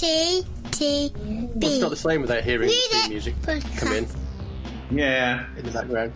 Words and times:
T 0.00 0.42
T 0.70 1.12
Well, 1.14 1.50
it's 1.62 1.80
not 1.80 1.90
the 1.90 1.96
same 1.96 2.22
without 2.22 2.42
hearing 2.42 2.68
the 2.68 3.06
Music 3.10 3.34
theme 3.34 3.54
music 3.54 3.76
come 3.76 3.92
in 3.92 4.06
Yeah, 4.90 5.46
in 5.58 5.64
the 5.66 5.70
background. 5.72 6.12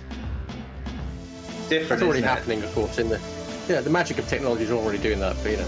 different. 1.69 1.89
That's 1.89 2.03
already 2.03 2.19
isn't 2.21 2.25
it? 2.25 2.27
happening, 2.35 2.63
of 2.63 2.73
course. 2.75 2.99
In 2.99 3.09
the 3.11 3.21
yeah, 3.69 3.81
the 3.83 3.91
magic 3.91 4.19
of 4.19 4.27
technology 4.29 4.65
is 4.65 4.71
already 4.71 4.99
doing 4.99 5.21
that. 5.21 5.37
But 5.43 5.51
you 5.53 5.57
know, 5.59 5.67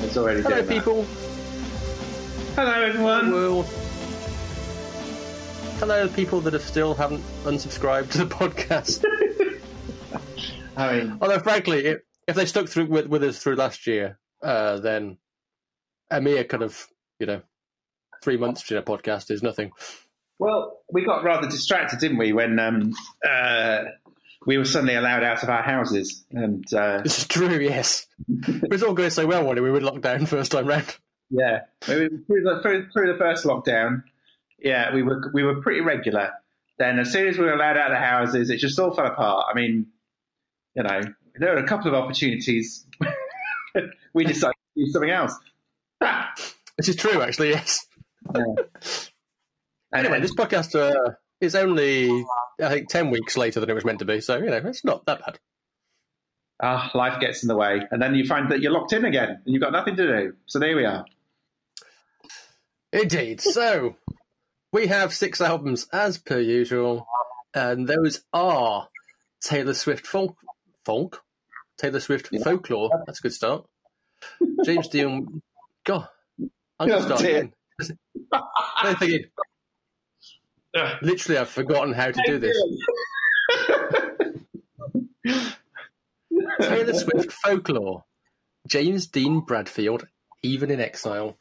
It's 0.00 0.16
already 0.16 0.40
hello 0.42 0.54
doing 0.62 0.66
that. 0.66 0.74
people, 0.74 1.02
Hello, 2.54 2.82
everyone. 2.82 3.32
world. 3.32 3.66
Hello, 5.78 6.08
people 6.08 6.40
that 6.40 6.54
have 6.54 6.62
still 6.62 6.94
haven't 6.94 7.22
unsubscribed 7.44 8.12
to 8.12 8.18
the 8.24 8.26
podcast. 8.34 9.04
I 10.76 10.92
mean, 11.02 11.18
Although, 11.20 11.38
frankly, 11.40 11.84
if, 11.84 11.98
if 12.26 12.34
they 12.36 12.46
stuck 12.46 12.68
through 12.68 12.86
with, 12.86 13.06
with 13.08 13.22
us 13.24 13.38
through 13.42 13.56
last 13.56 13.86
year, 13.86 14.18
uh, 14.42 14.78
then 14.80 15.18
a 16.10 16.20
mere 16.20 16.44
kind 16.44 16.62
of 16.62 16.86
you 17.18 17.26
know 17.26 17.42
three 18.22 18.36
months 18.36 18.62
between 18.62 18.78
a 18.78 18.82
podcast 18.82 19.30
is 19.30 19.42
nothing. 19.42 19.72
well, 20.38 20.80
we 20.90 21.04
got 21.04 21.24
rather 21.24 21.48
distracted, 21.48 21.98
didn't 21.98 22.18
we, 22.18 22.32
when 22.32 22.58
um, 22.58 22.92
uh, 23.28 23.84
we 24.46 24.58
were 24.58 24.64
suddenly 24.64 24.94
allowed 24.94 25.22
out 25.22 25.42
of 25.42 25.48
our 25.48 25.62
houses, 25.62 26.24
and 26.30 26.64
uh, 26.74 27.00
This 27.04 27.18
is 27.18 27.26
true, 27.26 27.58
yes. 27.58 28.06
it 28.28 28.70
was 28.70 28.82
all 28.82 28.94
going 28.94 29.10
so 29.10 29.26
well 29.26 29.44
when 29.44 29.62
we 29.62 29.70
were 29.70 29.80
locked 29.80 30.02
down 30.02 30.26
first 30.26 30.52
time 30.52 30.66
round. 30.66 30.96
yeah, 31.30 31.60
we 31.88 31.94
were 31.94 32.08
through 32.26 32.42
the, 32.42 32.60
through, 32.62 32.88
through 32.92 33.12
the 33.12 33.18
first 33.18 33.44
lockdown, 33.44 34.02
yeah, 34.58 34.94
we 34.94 35.02
were 35.02 35.30
we 35.32 35.42
were 35.42 35.60
pretty 35.60 35.80
regular. 35.80 36.30
Then, 36.78 36.98
as 36.98 37.10
soon 37.10 37.28
as 37.28 37.38
we 37.38 37.44
were 37.44 37.54
allowed 37.54 37.76
out 37.76 37.90
of 37.90 37.96
the 37.96 38.04
houses, 38.04 38.50
it 38.50 38.58
just 38.58 38.78
all 38.78 38.94
fell 38.94 39.06
apart. 39.06 39.46
I 39.50 39.54
mean, 39.54 39.86
you 40.74 40.82
know, 40.82 41.00
there 41.38 41.54
were 41.54 41.58
a 41.58 41.66
couple 41.66 41.88
of 41.88 41.94
opportunities. 41.94 42.84
we 44.14 44.24
decided 44.24 44.54
to 44.76 44.84
do 44.84 44.90
something 44.90 45.10
else. 45.10 45.34
Ah! 46.02 46.32
This 46.76 46.88
is 46.88 46.96
true, 46.96 47.22
actually, 47.22 47.50
yes. 47.50 47.86
And- 48.34 48.58
Anyway, 49.94 50.20
this 50.20 50.34
podcast 50.34 50.74
uh, 50.78 51.12
is 51.40 51.54
only, 51.54 52.10
I 52.60 52.68
think, 52.68 52.88
10 52.90 53.10
weeks 53.10 53.36
later 53.36 53.60
than 53.60 53.70
it 53.70 53.74
was 53.74 53.84
meant 53.84 54.00
to 54.00 54.04
be, 54.04 54.20
so, 54.20 54.36
you 54.36 54.46
know, 54.50 54.56
it's 54.64 54.84
not 54.84 55.06
that 55.06 55.20
bad. 55.24 55.38
Ah, 56.60 56.90
life 56.92 57.20
gets 57.20 57.42
in 57.44 57.48
the 57.48 57.56
way, 57.56 57.80
and 57.90 58.02
then 58.02 58.14
you 58.14 58.26
find 58.26 58.50
that 58.50 58.60
you're 58.60 58.72
locked 58.72 58.92
in 58.92 59.04
again, 59.04 59.28
and 59.44 59.54
you've 59.54 59.62
got 59.62 59.72
nothing 59.72 59.96
to 59.96 60.06
do. 60.06 60.32
So 60.46 60.58
there 60.58 60.74
we 60.76 60.84
are. 60.84 61.04
Indeed. 62.92 63.40
So, 63.40 63.96
we 64.72 64.88
have 64.88 65.14
six 65.14 65.40
albums 65.40 65.86
as 65.92 66.18
per 66.18 66.40
usual, 66.40 67.06
and 67.54 67.86
those 67.86 68.22
are 68.32 68.88
Taylor 69.40 69.74
Swift 69.74 70.06
folk, 70.06 70.36
folk? 70.84 71.22
Taylor 71.78 72.00
Swift 72.00 72.28
folklore. 72.42 72.90
That's 73.06 73.20
a 73.20 73.22
good 73.22 73.34
start. 73.34 73.66
James 74.64 74.88
Dean. 74.88 75.42
God, 75.84 76.08
I'm 76.78 76.88
going 76.88 77.08
to 77.08 77.14
Oh, 77.14 77.18
dear. 77.18 77.50
I'm 78.78 78.96
thinking, 78.96 79.24
literally, 81.02 81.38
I've 81.38 81.48
forgotten 81.48 81.94
how 81.94 82.10
to 82.10 82.22
do 82.26 82.38
this. 82.38 82.56
Taylor 86.60 86.94
Swift 86.94 87.32
folklore. 87.32 88.04
James 88.66 89.06
Dean 89.06 89.40
Bradfield, 89.40 90.06
even 90.42 90.70
in 90.70 90.80
exile. 90.80 91.38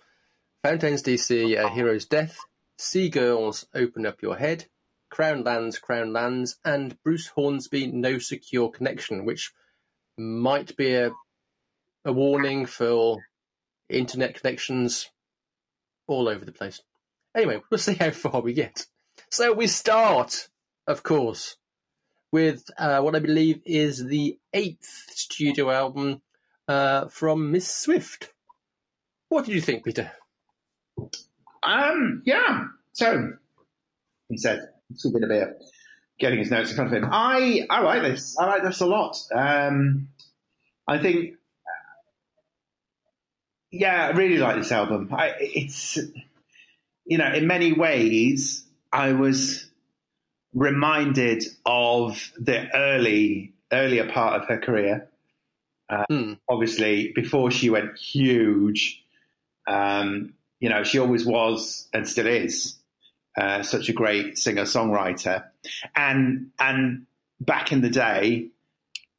Fontaines 0.63 1.03
DC, 1.03 1.57
A 1.57 1.69
Hero's 1.69 2.05
Death. 2.05 2.37
Sea 2.77 3.09
Girls, 3.09 3.65
Open 3.73 4.05
Up 4.05 4.21
Your 4.21 4.35
Head. 4.35 4.65
Crown 5.09 5.43
Lands, 5.43 5.79
Crown 5.79 6.11
Lands, 6.11 6.57
and 6.65 7.01
Bruce 7.03 7.27
Hornsby, 7.27 7.87
Non-Secure 7.87 8.69
Connection, 8.71 9.25
which 9.25 9.53
might 10.17 10.75
be 10.75 10.93
a, 10.93 11.11
a 12.03 12.11
warning 12.11 12.65
for 12.65 13.19
internet 13.89 14.35
connections 14.41 15.09
all 16.07 16.27
over 16.27 16.45
the 16.45 16.51
place. 16.51 16.81
Anyway, 17.35 17.61
we'll 17.69 17.77
see 17.77 17.95
how 17.95 18.11
far 18.11 18.41
we 18.41 18.53
get. 18.53 18.85
So 19.29 19.53
we 19.53 19.67
start, 19.67 20.47
of 20.87 21.03
course, 21.03 21.57
with 22.31 22.69
uh, 22.77 22.99
what 23.01 23.15
I 23.15 23.19
believe 23.19 23.61
is 23.65 24.05
the 24.05 24.37
eighth 24.53 25.05
studio 25.09 25.71
album 25.71 26.21
uh, 26.67 27.07
from 27.07 27.51
Miss 27.51 27.73
Swift. 27.73 28.31
What 29.29 29.45
did 29.45 29.55
you 29.55 29.61
think, 29.61 29.83
Peter? 29.83 30.11
Um, 31.63 32.21
yeah. 32.25 32.65
So 32.93 33.33
he 34.29 34.37
said, 34.37 34.69
"It's 34.91 35.05
a 35.05 35.09
bit 35.09 35.23
of 35.23 35.29
beer." 35.29 35.57
Getting 36.17 36.39
his 36.39 36.51
notes 36.51 36.69
in 36.69 36.77
front 36.77 36.93
of 36.93 37.03
him. 37.03 37.09
I 37.11 37.65
I 37.69 37.81
like 37.81 38.01
this. 38.01 38.37
I 38.37 38.45
like 38.45 38.63
this 38.63 38.79
a 38.79 38.85
lot. 38.85 39.17
Um, 39.33 40.07
I 40.87 40.99
think, 40.99 41.35
yeah, 43.75 44.07
I 44.07 44.09
really 44.11 44.37
like 44.37 44.55
this 44.55 44.71
album. 44.71 45.09
I, 45.11 45.33
it's 45.39 45.97
you 47.05 47.17
know, 47.17 47.31
in 47.31 47.45
many 47.45 47.73
ways, 47.73 48.63
I 48.91 49.11
was 49.11 49.69
reminded 50.53 51.43
of 51.65 52.31
the 52.39 52.73
early 52.73 53.53
earlier 53.71 54.09
part 54.09 54.41
of 54.41 54.47
her 54.47 54.59
career. 54.59 55.09
Hmm. 56.09 56.33
obviously 56.49 57.11
before 57.13 57.51
she 57.51 57.69
went 57.69 57.95
huge, 57.97 59.03
um, 59.67 60.33
you 60.59 60.69
know, 60.69 60.83
she 60.83 60.97
always 60.97 61.25
was 61.25 61.87
and 61.93 62.07
still 62.07 62.25
is 62.25 62.75
uh, 63.37 63.61
such 63.61 63.89
a 63.89 63.93
great 63.93 64.37
singer 64.37 64.63
songwriter, 64.63 65.43
and 65.95 66.51
and 66.57 67.05
back 67.41 67.71
in 67.73 67.81
the 67.81 67.89
day, 67.89 68.47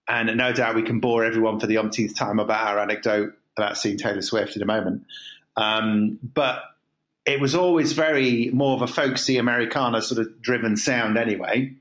and 0.08 0.34
no 0.36 0.52
doubt 0.52 0.74
we 0.74 0.82
can 0.82 0.98
bore 1.00 1.24
everyone 1.24 1.60
for 1.60 1.66
the 1.66 1.76
umpteenth 1.76 2.16
time 2.16 2.38
about 2.38 2.66
our 2.66 2.78
anecdote 2.80 3.34
about 3.56 3.78
seeing 3.78 3.96
Taylor 3.96 4.22
Swift 4.22 4.56
in 4.56 4.62
a 4.62 4.66
moment, 4.66 5.04
um, 5.56 6.18
but 6.22 6.62
it 7.24 7.40
was 7.40 7.54
always 7.54 7.92
very 7.92 8.50
more 8.52 8.76
of 8.76 8.82
a 8.82 8.86
folksy 8.86 9.38
Americana 9.38 10.00
sort 10.02 10.20
of 10.20 10.40
driven 10.40 10.76
sound 10.76 11.18
anyway. 11.18 11.72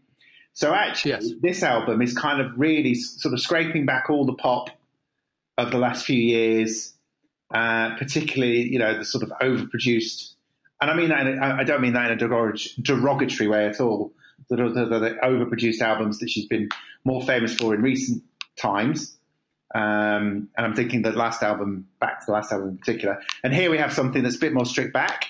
So 0.53 0.73
actually, 0.73 1.11
Yes. 1.11 1.29
this 1.41 1.63
album 1.63 2.01
is 2.01 2.17
kind 2.17 2.39
of 2.41 2.57
really 2.57 2.95
sort 2.95 3.33
of 3.33 3.41
scraping 3.41 3.85
back 3.85 4.09
all 4.09 4.25
the 4.25 4.33
pop 4.33 4.69
of 5.57 5.71
the 5.71 5.77
last 5.77 6.05
few 6.05 6.17
years, 6.17 6.93
uh, 7.53 7.95
particularly 7.97 8.61
you 8.69 8.79
know 8.79 8.97
the 8.97 9.05
sort 9.05 9.23
of 9.23 9.31
overproduced, 9.41 10.33
and 10.81 10.89
I 10.89 10.95
mean 10.95 11.09
that 11.09 11.27
in 11.27 11.37
a, 11.37 11.45
I 11.45 11.63
don't 11.63 11.81
mean 11.81 11.93
that 11.93 12.09
in 12.11 12.17
a 12.17 12.53
derogatory 12.81 13.47
way 13.49 13.67
at 13.67 13.79
all. 13.81 14.13
The, 14.49 14.57
the, 14.57 14.85
the 14.85 15.17
overproduced 15.23 15.81
albums 15.81 16.19
that 16.19 16.29
she's 16.29 16.45
been 16.45 16.69
more 17.03 17.21
famous 17.23 17.55
for 17.55 17.73
in 17.73 17.81
recent 17.81 18.23
times, 18.57 19.17
um, 19.75 20.47
and 20.55 20.65
I'm 20.65 20.73
thinking 20.73 21.01
the 21.01 21.11
last 21.11 21.43
album, 21.43 21.89
back 21.99 22.21
to 22.21 22.27
the 22.27 22.31
last 22.31 22.49
album 22.53 22.69
in 22.69 22.77
particular. 22.77 23.21
And 23.43 23.53
here 23.53 23.69
we 23.69 23.77
have 23.77 23.91
something 23.91 24.23
that's 24.23 24.37
a 24.37 24.39
bit 24.39 24.53
more 24.53 24.65
stripped 24.65 24.93
back, 24.93 25.25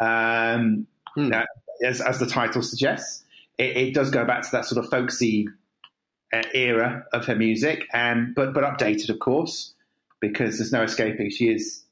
um, 0.00 0.86
uh, 1.18 1.42
as, 1.84 2.00
as 2.00 2.20
the 2.20 2.26
title 2.26 2.62
suggests. 2.62 3.24
It, 3.58 3.76
it 3.76 3.94
does 3.94 4.10
go 4.10 4.24
back 4.24 4.42
to 4.42 4.48
that 4.52 4.66
sort 4.66 4.84
of 4.84 4.92
folksy 4.92 5.48
uh, 6.32 6.42
era 6.54 7.04
of 7.12 7.26
her 7.26 7.34
music, 7.34 7.88
and 7.92 8.32
but 8.32 8.54
but 8.54 8.62
updated, 8.62 9.08
of 9.08 9.18
course, 9.18 9.74
because 10.20 10.58
there's 10.58 10.70
no 10.70 10.84
escaping. 10.84 11.30
She 11.30 11.48
is 11.48 11.82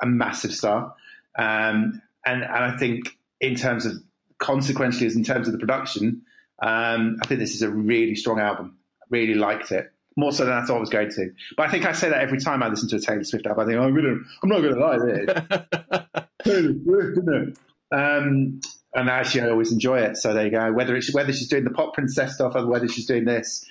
a 0.00 0.06
massive 0.06 0.54
star, 0.54 0.94
um, 1.36 2.00
and 2.24 2.44
and 2.44 2.44
I 2.44 2.76
think 2.76 3.18
in 3.40 3.56
terms 3.56 3.84
of 3.84 3.94
consequentially, 4.38 5.06
as 5.06 5.16
in 5.16 5.24
terms 5.24 5.48
of 5.48 5.54
the 5.54 5.58
production, 5.58 6.22
um, 6.62 7.16
I 7.20 7.26
think 7.26 7.40
this 7.40 7.56
is 7.56 7.62
a 7.62 7.68
really 7.68 8.14
strong 8.14 8.38
album. 8.38 8.76
I 9.02 9.06
really 9.10 9.34
liked 9.34 9.72
it 9.72 9.92
more 10.18 10.32
so 10.32 10.44
than 10.44 10.52
I 10.52 10.64
thought 10.64 10.78
I 10.78 10.80
was 10.80 10.90
going 10.90 11.10
to. 11.12 11.30
But 11.56 11.68
I 11.68 11.70
think 11.70 11.86
I 11.86 11.92
say 11.92 12.08
that 12.08 12.20
every 12.20 12.40
time 12.40 12.60
I 12.62 12.68
listen 12.68 12.88
to 12.88 12.96
a 12.96 13.00
Taylor 13.00 13.22
Swift 13.22 13.46
album. 13.46 13.62
I 13.64 13.66
think 13.70 13.78
oh, 13.80 13.84
I'm 13.84 13.94
gonna, 13.94 14.16
I'm 14.42 14.48
not 14.48 14.60
gonna 14.60 14.84
like 14.84 15.00
this. 15.00 16.24
Taylor 16.44 16.72
Swift, 16.82 17.18
isn't 17.18 17.34
it? 17.34 17.58
Um, 17.96 18.60
and 18.94 19.08
actually, 19.08 19.42
I 19.42 19.50
always 19.50 19.70
enjoy 19.72 20.00
it. 20.00 20.16
So 20.16 20.34
there 20.34 20.44
you 20.44 20.50
go. 20.50 20.72
Whether 20.72 20.96
it's 20.96 21.14
whether 21.14 21.32
she's 21.32 21.48
doing 21.48 21.62
the 21.64 21.70
pop 21.70 21.94
princess 21.94 22.34
stuff 22.34 22.56
or 22.56 22.66
whether 22.66 22.88
she's 22.88 23.06
doing 23.06 23.24
this, 23.24 23.64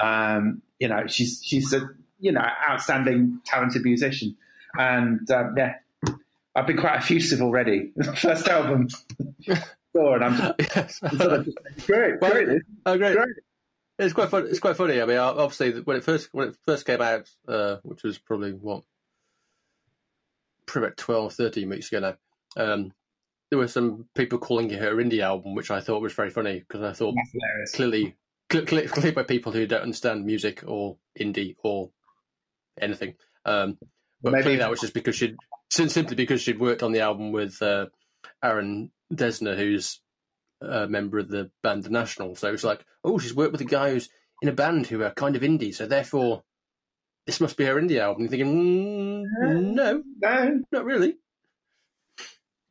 um, 0.00 0.60
you 0.78 0.88
know, 0.88 1.06
she's 1.06 1.40
she's 1.42 1.72
a 1.72 1.88
you 2.20 2.32
know 2.32 2.44
outstanding, 2.68 3.40
talented 3.46 3.82
musician. 3.82 4.36
And 4.78 5.28
um, 5.30 5.54
yeah, 5.56 5.76
I've 6.54 6.66
been 6.66 6.76
quite 6.76 6.96
effusive 6.96 7.40
already. 7.40 7.92
First 8.16 8.46
album, 8.48 8.88
and 9.46 10.24
I'm 10.24 10.36
just, 10.36 10.76
yes. 10.76 10.98
Sort 10.98 11.14
of 11.32 11.44
just- 11.46 11.86
great, 11.86 12.20
Well, 12.20 12.30
great, 12.32 12.62
Oh, 12.84 12.98
great. 12.98 13.16
great. 13.16 13.28
It's 13.98 14.12
quite 14.12 14.28
fun. 14.30 14.46
It's 14.48 14.58
quite 14.60 14.76
funny. 14.76 15.00
I 15.00 15.06
mean, 15.06 15.18
obviously, 15.18 15.80
when 15.82 15.96
it 15.96 16.04
first 16.04 16.28
when 16.32 16.48
it 16.48 16.56
first 16.66 16.84
came 16.86 17.00
out, 17.00 17.30
uh, 17.46 17.76
which 17.82 18.02
was 18.02 18.18
probably 18.18 18.52
what, 18.52 18.82
probably 20.66 20.88
about 20.88 20.96
12, 20.96 21.32
13 21.34 21.68
weeks 21.68 21.92
ago 21.92 22.16
now, 22.56 22.62
um, 22.62 22.92
there 23.50 23.58
were 23.58 23.68
some 23.68 24.06
people 24.14 24.38
calling 24.38 24.70
it 24.70 24.80
her 24.80 24.96
indie 24.96 25.20
album, 25.20 25.54
which 25.54 25.70
I 25.70 25.80
thought 25.80 26.02
was 26.02 26.12
very 26.12 26.30
funny 26.30 26.58
because 26.58 26.82
I 26.82 26.92
thought 26.92 27.14
clearly, 27.74 28.16
cl- 28.50 28.66
cl- 28.66 28.88
clearly 28.88 29.12
by 29.12 29.22
people 29.22 29.52
who 29.52 29.66
don't 29.66 29.82
understand 29.82 30.24
music 30.24 30.64
or 30.66 30.96
indie 31.18 31.54
or 31.62 31.90
anything. 32.80 33.14
Um, 33.44 33.78
but 34.22 34.32
Maybe- 34.32 34.42
clearly 34.42 34.58
that 34.58 34.70
was 34.70 34.80
just 34.80 34.94
because 34.94 35.14
she'd 35.14 35.36
simply 35.70 36.16
because 36.16 36.40
she'd 36.40 36.58
worked 36.58 36.82
on 36.82 36.90
the 36.92 37.00
album 37.00 37.30
with 37.30 37.60
uh, 37.62 37.86
Aaron 38.42 38.90
Dessner, 39.12 39.56
who's 39.56 40.00
a 40.64 40.88
member 40.88 41.18
of 41.18 41.28
the 41.28 41.50
band 41.62 41.84
The 41.84 41.90
National. 41.90 42.34
So 42.36 42.52
it's 42.52 42.64
like, 42.64 42.84
oh, 43.04 43.18
she's 43.18 43.34
worked 43.34 43.52
with 43.52 43.60
a 43.60 43.64
guy 43.66 43.90
who's 43.90 44.08
in 44.42 44.48
a 44.48 44.52
band 44.52 44.86
who 44.86 45.02
are 45.02 45.10
kind 45.12 45.36
of 45.36 45.42
indie, 45.42 45.74
so 45.74 45.86
therefore 45.86 46.42
this 47.26 47.40
must 47.40 47.56
be 47.56 47.64
her 47.64 47.76
indie 47.76 47.98
album. 47.98 48.22
You're 48.22 48.30
thinking, 48.30 49.24
mm, 49.24 49.72
no, 49.74 50.02
No, 50.20 50.62
not 50.72 50.84
really. 50.84 51.16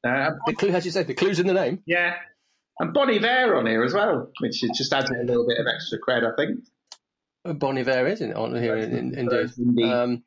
Uh, 0.06 0.32
The 0.46 0.54
clue, 0.54 0.70
as 0.70 0.86
you 0.86 0.92
said, 0.92 1.08
the 1.08 1.14
clue's 1.14 1.40
in 1.40 1.48
the 1.48 1.54
name. 1.54 1.82
yeah, 1.86 2.16
and 2.80 2.94
Bon 2.94 3.10
Iver 3.10 3.56
on 3.56 3.66
here 3.66 3.84
as 3.84 3.94
well, 3.94 4.32
which 4.42 4.64
is- 4.64 4.78
just 4.78 4.92
adds 4.94 5.10
a 5.10 5.24
little 5.24 5.48
bit 5.48 5.60
of 5.60 5.66
extra 5.68 6.00
cred, 6.00 6.30
I 6.32 6.36
think. 6.36 6.66
Bon 7.60 7.78
Iver 7.78 8.08
is 8.08 8.22
in, 8.22 8.34
on 8.34 8.56
here, 8.56 8.76
in, 8.78 8.92
in, 8.96 9.18
indeed. 9.18 9.52
Indeed. 9.58 9.92
Um, 9.92 10.24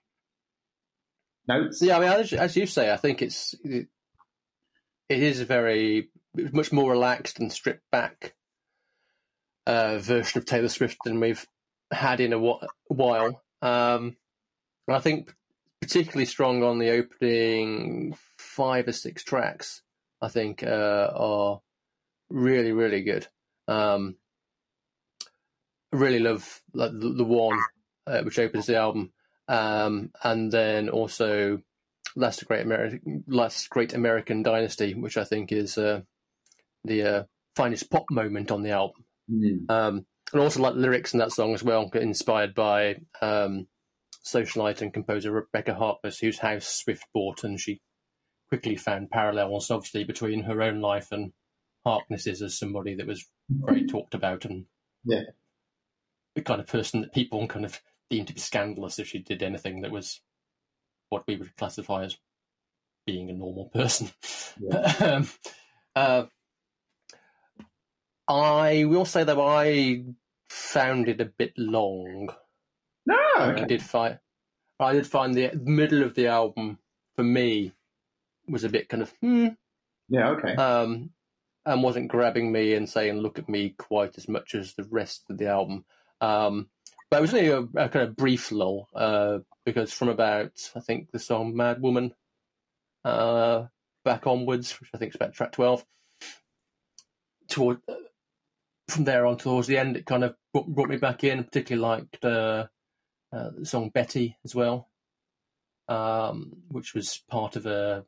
Notes. 1.48 1.80
yeah, 1.82 1.96
I 1.96 2.00
mean, 2.00 2.08
as, 2.08 2.32
as 2.32 2.56
you 2.56 2.66
say, 2.66 2.92
I 2.92 2.96
think 2.96 3.22
it's 3.22 3.54
it, 3.62 3.86
it 5.08 5.22
is 5.22 5.40
much 6.52 6.72
more 6.72 6.90
relaxed 6.90 7.38
and 7.38 7.52
stripped 7.52 7.90
back 7.90 8.34
uh, 9.66 9.98
version 9.98 10.38
of 10.38 10.44
Taylor 10.44 10.68
Swift 10.68 10.98
than 11.04 11.20
we've 11.20 11.46
had 11.90 12.20
in 12.20 12.32
a 12.32 12.58
while. 12.88 13.42
Um, 13.62 14.16
I 14.88 15.00
think 15.00 15.34
particularly 15.80 16.26
strong 16.26 16.62
on 16.62 16.78
the 16.78 16.90
opening 16.90 18.16
five 18.38 18.88
or 18.88 18.92
six 18.92 19.24
tracks. 19.24 19.82
I 20.20 20.28
think 20.28 20.62
uh, 20.62 21.10
are 21.14 21.60
really 22.30 22.72
really 22.72 23.02
good. 23.02 23.26
Um, 23.68 24.16
really 25.92 26.20
love 26.20 26.62
like 26.72 26.92
the, 26.92 27.12
the 27.12 27.24
one 27.24 27.58
uh, 28.06 28.22
which 28.22 28.38
opens 28.38 28.66
the 28.66 28.76
album, 28.76 29.12
um, 29.48 30.10
and 30.22 30.52
then 30.52 30.88
also 30.88 31.60
Last 32.14 32.46
Great 32.46 32.64
American 32.64 33.24
Last 33.26 33.68
Great 33.68 33.92
American 33.92 34.42
Dynasty, 34.42 34.94
which 34.94 35.16
I 35.16 35.24
think 35.24 35.52
is 35.52 35.76
uh, 35.76 36.02
the 36.86 37.02
uh, 37.02 37.22
finest 37.54 37.90
pop 37.90 38.04
moment 38.10 38.50
on 38.50 38.62
the 38.62 38.70
album. 38.70 39.04
Hmm. 39.30 39.70
Um, 39.70 40.06
and 40.32 40.42
also 40.42 40.60
like 40.60 40.74
lyrics 40.74 41.12
in 41.12 41.20
that 41.20 41.32
song 41.32 41.54
as 41.54 41.62
well, 41.62 41.88
inspired 41.94 42.54
by 42.54 42.96
um, 43.22 43.68
socialite 44.24 44.82
and 44.82 44.92
composer 44.92 45.30
Rebekah 45.30 45.74
Harkness, 45.74 46.18
whose 46.18 46.38
house 46.38 46.66
Swift 46.66 47.04
bought, 47.14 47.44
and 47.44 47.60
she 47.60 47.80
quickly 48.48 48.76
found 48.76 49.10
parallels, 49.10 49.70
obviously, 49.70 50.04
between 50.04 50.42
her 50.44 50.62
own 50.62 50.80
life 50.80 51.12
and 51.12 51.32
Harkness's 51.84 52.42
as 52.42 52.58
somebody 52.58 52.94
that 52.96 53.06
was 53.06 53.24
very 53.48 53.86
talked 53.86 54.14
about 54.14 54.44
and 54.44 54.66
Yeah. 55.04 55.22
the 56.34 56.42
kind 56.42 56.60
of 56.60 56.66
person 56.66 57.02
that 57.02 57.14
people 57.14 57.46
kind 57.46 57.64
of 57.64 57.80
deemed 58.10 58.28
to 58.28 58.34
be 58.34 58.40
scandalous 58.40 58.98
if 58.98 59.08
she 59.08 59.20
did 59.20 59.42
anything 59.42 59.82
that 59.82 59.90
was 59.92 60.20
what 61.08 61.24
we 61.28 61.36
would 61.36 61.56
classify 61.56 62.04
as 62.04 62.16
being 63.06 63.30
a 63.30 63.32
normal 63.32 63.66
person. 63.68 64.10
um, 65.00 65.28
uh, 65.94 66.24
I 68.28 68.84
will 68.84 69.04
say 69.04 69.24
though 69.24 69.46
I 69.46 70.04
found 70.48 71.08
it 71.08 71.20
a 71.20 71.26
bit 71.26 71.52
long. 71.56 72.30
No, 73.04 73.16
I 73.36 73.64
did 73.64 73.82
find 73.82 74.18
I 74.80 74.92
did 74.92 75.06
find 75.06 75.34
the 75.34 75.52
middle 75.62 76.02
of 76.02 76.14
the 76.14 76.26
album 76.26 76.78
for 77.14 77.22
me 77.22 77.72
was 78.48 78.64
a 78.64 78.68
bit 78.68 78.88
kind 78.88 79.02
of 79.02 79.12
hmm, 79.20 79.48
yeah, 80.08 80.30
okay. 80.30 80.54
um, 80.54 81.10
and 81.64 81.82
wasn't 81.82 82.08
grabbing 82.08 82.52
me 82.52 82.74
and 82.74 82.88
saying 82.88 83.18
"look 83.18 83.38
at 83.38 83.48
me" 83.48 83.74
quite 83.78 84.18
as 84.18 84.28
much 84.28 84.54
as 84.54 84.74
the 84.74 84.84
rest 84.84 85.24
of 85.30 85.38
the 85.38 85.48
album. 85.48 85.84
Um, 86.20 86.68
but 87.10 87.18
it 87.18 87.22
was 87.22 87.34
only 87.34 87.48
a, 87.48 87.60
a 87.60 87.88
kind 87.88 88.08
of 88.08 88.16
brief 88.16 88.50
lull 88.50 88.88
uh, 88.94 89.38
because 89.64 89.92
from 89.92 90.08
about 90.08 90.52
I 90.74 90.80
think 90.80 91.10
the 91.10 91.18
song 91.18 91.56
"Mad 91.56 91.80
Woman" 91.80 92.12
uh, 93.04 93.64
back 94.04 94.26
onwards, 94.26 94.72
which 94.80 94.90
I 94.94 94.98
think 94.98 95.10
is 95.10 95.16
about 95.16 95.34
track 95.34 95.52
twelve, 95.52 95.84
toward 97.48 97.78
from 98.88 99.04
there 99.04 99.26
on 99.26 99.36
towards 99.36 99.66
the 99.66 99.78
end, 99.78 99.96
it 99.96 100.06
kind 100.06 100.24
of 100.24 100.34
brought, 100.52 100.88
me 100.88 100.96
back 100.96 101.24
in. 101.24 101.42
Particularly 101.44 101.82
liked 101.82 102.24
uh, 102.24 102.66
the 103.30 103.64
song 103.64 103.90
"Betty" 103.90 104.36
as 104.44 104.54
well, 104.54 104.88
um, 105.88 106.52
which 106.68 106.94
was 106.94 107.22
part 107.28 107.56
of 107.56 107.66
a 107.66 108.04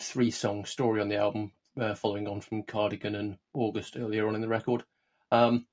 three 0.00 0.30
song 0.30 0.64
story 0.64 1.00
on 1.00 1.08
the 1.08 1.16
album, 1.16 1.52
uh, 1.80 1.94
following 1.94 2.26
on 2.26 2.40
from 2.40 2.62
Cardigan 2.62 3.14
and 3.14 3.38
August 3.54 3.96
earlier 3.96 4.26
on 4.26 4.34
in 4.34 4.40
the 4.40 4.48
record. 4.48 4.84
Um, 5.30 5.66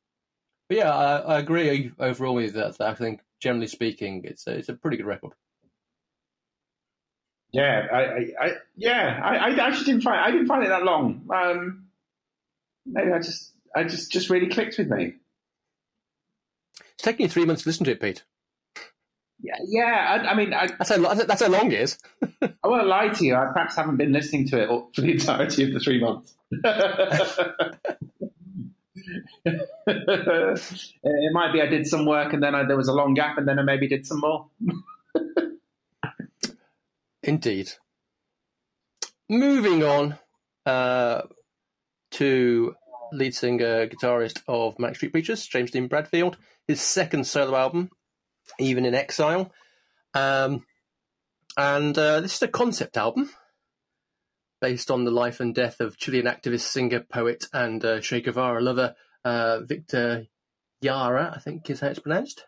but 0.68 0.78
yeah, 0.78 0.94
I, 0.94 1.18
I 1.18 1.40
agree 1.40 1.92
overall 2.00 2.36
with 2.36 2.54
that. 2.54 2.78
that 2.78 2.90
I 2.90 2.94
think 2.94 3.22
generally 3.40 3.68
speaking, 3.68 4.22
it's 4.26 4.46
a, 4.48 4.52
it's 4.52 4.70
a 4.70 4.74
pretty 4.74 4.98
good 4.98 5.06
record. 5.06 5.34
Yeah, 7.52 7.88
I, 7.92 7.98
I, 7.98 8.34
I 8.40 8.52
yeah, 8.76 9.20
I, 9.24 9.36
I 9.38 9.68
actually 9.68 9.86
didn't 9.86 10.02
find 10.02 10.20
I 10.20 10.30
didn't 10.30 10.48
find 10.48 10.64
it 10.64 10.70
that 10.70 10.84
long. 10.84 11.28
Um, 11.34 11.89
maybe 12.92 13.12
I 13.12 13.20
just 13.20 13.54
I 13.76 13.84
just 13.84 14.12
just 14.12 14.30
really 14.30 14.48
clicked 14.48 14.78
with 14.78 14.90
me. 14.90 15.16
It's 16.94 17.04
taking 17.04 17.26
you 17.26 17.30
three 17.30 17.46
months 17.46 17.64
to 17.64 17.70
listen 17.70 17.86
to 17.86 17.92
it, 17.92 18.02
Pete. 18.02 18.24
Yeah, 19.42 19.56
yeah. 19.68 20.22
I, 20.26 20.32
I 20.32 20.36
mean, 20.36 20.54
I, 20.54 20.68
That's 20.68 20.90
how 20.90 21.14
that's 21.14 21.42
how 21.42 21.48
long 21.50 21.72
it 21.72 21.80
is. 21.80 21.98
I 22.42 22.68
won't 22.68 22.88
lie 22.88 23.10
to 23.10 23.26
you. 23.26 23.36
I 23.36 23.46
perhaps 23.54 23.76
haven't 23.76 23.98
been 23.98 24.12
listening 24.12 24.48
to 24.50 24.62
it 24.62 24.68
for 24.94 25.02
the 25.02 25.12
entirety 25.12 25.64
of 25.64 25.74
the 25.74 25.80
three 25.80 26.02
months. 26.02 26.36
it 29.46 31.34
might 31.34 31.54
be 31.54 31.62
I 31.62 31.68
did 31.68 31.88
some 31.88 32.06
work 32.06 32.34
and 32.34 32.44
then 32.44 32.54
I, 32.54 32.66
there 32.66 32.76
was 32.76 32.90
a 32.90 32.94
long 32.94 33.14
gap 33.14 33.38
and 33.38 33.48
then 33.48 33.60
I 33.60 33.64
maybe 33.64 33.88
did 33.88 34.06
some 34.06 34.20
more. 34.20 34.48
Indeed. 37.24 37.72
Moving 39.30 39.84
on 39.84 40.18
uh, 40.66 41.22
to 42.12 42.76
lead 43.12 43.36
singer, 43.36 43.88
guitarist 43.88 44.42
of 44.48 44.78
Manic 44.80 44.98
Street 44.98 45.12
Preachers, 45.12 45.46
James 45.46 45.72
Dean 45.72 45.88
Bradfield, 45.88 46.38
his 46.68 46.82
second 46.82 47.26
solo 47.26 47.58
album, 47.58 47.90
Even 48.60 48.86
in 48.86 48.96
Exile. 48.96 49.52
Um, 50.14 50.66
and 51.58 51.98
uh, 51.98 52.22
this 52.22 52.36
is 52.36 52.42
a 52.42 52.48
concept 52.48 52.98
album 52.98 53.30
based 54.62 54.92
on 54.92 55.06
the 55.06 55.12
life 55.12 55.40
and 55.40 55.56
death 55.56 55.80
of 55.80 55.98
Chilean 55.98 56.26
activist, 56.26 56.62
singer, 56.62 57.00
poet, 57.02 57.46
and 57.54 57.84
uh, 57.84 58.00
Che 58.02 58.22
Guevara 58.22 58.62
lover 58.62 58.96
uh, 59.24 59.60
Victor 59.62 60.28
Jara, 60.84 61.34
I 61.36 61.40
think 61.40 61.70
is 61.70 61.80
how 61.80 61.88
it's 61.88 62.00
pronounced, 62.00 62.46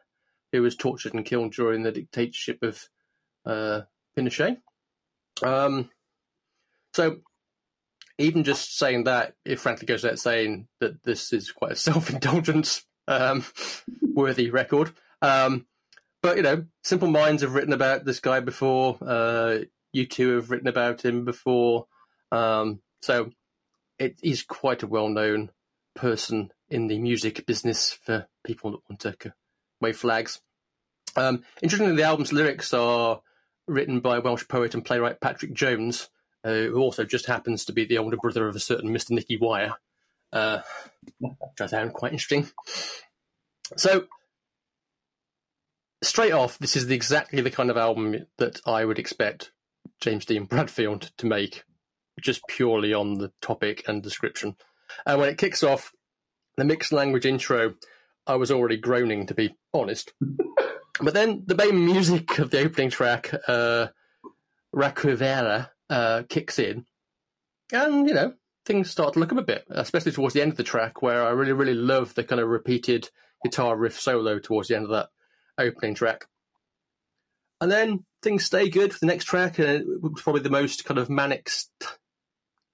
who 0.52 0.62
was 0.62 0.76
tortured 0.76 1.14
and 1.14 1.26
killed 1.26 1.54
during 1.54 1.84
the 1.84 1.92
dictatorship 1.92 2.60
of 2.64 2.88
uh, 3.46 3.82
Pinochet. 4.18 4.58
Um, 5.44 5.90
so 6.94 7.18
even 8.18 8.44
just 8.44 8.78
saying 8.78 9.06
that, 9.06 9.34
it 9.46 9.60
frankly 9.60 9.86
goes 9.86 10.04
without 10.04 10.20
saying 10.20 10.68
that 10.80 11.04
this 11.04 11.34
is 11.34 11.52
quite 11.52 11.74
a 11.74 11.76
self-indulgence 11.78 12.86
um, 13.08 13.44
worthy 14.02 14.50
record. 14.50 14.92
Um, 15.22 15.66
but 16.22 16.38
you 16.38 16.44
know, 16.44 16.66
Simple 16.84 17.10
Minds 17.10 17.42
have 17.42 17.56
written 17.56 17.74
about 17.74 18.06
this 18.06 18.20
guy 18.20 18.40
before. 18.40 18.98
Uh, 19.02 19.60
you 19.94 20.06
two 20.06 20.36
have 20.36 20.52
written 20.52 20.68
about 20.68 21.04
him 21.04 21.26
before. 21.26 21.88
Um, 22.32 22.82
so 23.02 23.32
it 24.00 24.20
is 24.24 24.44
quite 24.44 24.84
a 24.84 24.88
well-known 24.88 25.52
person 25.96 26.52
in 26.70 26.88
the 26.88 26.98
music 27.00 27.46
business 27.46 27.92
for 27.92 28.28
people 28.44 28.72
that 28.72 28.80
want 28.90 29.02
to 29.02 29.34
wave 29.82 29.98
flags. 29.98 30.40
Um, 31.16 31.44
interestingly, 31.62 31.96
the 31.96 32.04
album's 32.04 32.32
lyrics 32.32 32.74
are 32.74 33.22
written 33.68 34.00
by 34.00 34.20
Welsh 34.20 34.48
poet 34.48 34.74
and 34.74 34.86
playwright 34.86 35.20
Patrick 35.20 35.54
Jones, 35.54 36.10
uh, 36.44 36.52
who 36.52 36.80
also 36.80 37.04
just 37.04 37.26
happens 37.26 37.66
to 37.66 37.74
be 37.74 37.86
the 37.86 37.98
older 37.98 38.18
brother 38.18 38.48
of 38.48 38.56
a 38.56 38.60
certain 38.60 38.92
Mr. 38.92 39.12
Nicky 39.12 39.38
Wire, 39.38 39.76
uh, 40.34 40.60
which 41.20 41.62
I 41.62 41.68
found 41.68 41.94
quite 41.94 42.14
interesting. 42.14 42.48
So, 43.78 44.06
straight 46.04 46.34
off, 46.34 46.58
this 46.60 46.76
is 46.76 46.88
the, 46.88 46.96
exactly 46.96 47.42
the 47.42 47.52
kind 47.52 47.70
of 47.70 47.78
album 47.78 48.26
that 48.38 48.60
I 48.66 48.86
would 48.86 49.00
expect 49.00 49.52
James 50.02 50.26
Dean 50.26 50.46
Bradfield 50.46 51.12
to 51.18 51.26
make, 51.26 51.64
just 52.20 52.42
purely 52.48 52.94
on 52.94 53.16
the 53.16 53.32
topic 53.42 53.84
and 53.88 54.02
description. 54.04 54.56
And 55.06 55.20
when 55.20 55.30
it 55.30 55.38
kicks 55.38 55.64
off, 55.64 55.94
the 56.58 56.66
mixed 56.66 56.92
language 56.92 57.26
intro, 57.26 57.76
I 58.28 58.36
was 58.36 58.52
already 58.52 58.78
groaning, 58.78 59.26
to 59.28 59.34
be 59.34 59.56
honest. 59.74 60.14
but 61.00 61.14
then 61.14 61.44
the 61.46 61.56
main 61.56 61.86
music 61.86 62.40
of 62.40 62.50
the 62.50 62.60
opening 62.60 62.90
track, 62.90 63.32
uh, 63.48 63.88
Recuerda, 64.74 65.71
uh, 65.92 66.24
kicks 66.28 66.58
in, 66.58 66.86
and 67.72 68.08
you 68.08 68.16
know 68.16 68.34
things 68.66 68.90
start 68.90 69.14
to 69.14 69.20
look 69.20 69.32
up 69.32 69.38
a 69.38 69.44
bit, 69.44 69.66
especially 69.70 70.12
towards 70.12 70.34
the 70.34 70.42
end 70.42 70.52
of 70.52 70.58
the 70.58 70.64
track, 70.64 71.02
where 71.02 71.24
I 71.24 71.32
really, 71.32 71.54
really 71.54 71.74
love 71.74 72.14
the 72.16 72.24
kind 72.24 72.40
of 72.40 72.48
repeated 72.48 73.10
guitar 73.44 73.76
riff 73.76 74.00
solo 74.00 74.40
towards 74.40 74.70
the 74.70 74.76
end 74.76 74.86
of 74.86 74.92
that 74.92 75.10
opening 75.58 75.96
track. 75.96 76.26
And 77.60 77.72
then 77.72 78.06
things 78.24 78.46
stay 78.46 78.70
good 78.70 78.94
for 78.94 79.00
the 79.00 79.08
next 79.08 79.26
track, 79.26 79.60
and 79.60 79.68
it 79.68 79.86
was 80.02 80.22
probably 80.22 80.42
the 80.42 80.50
most 80.50 80.86
kind 80.86 81.00
of 81.00 81.10
manic 81.10 81.50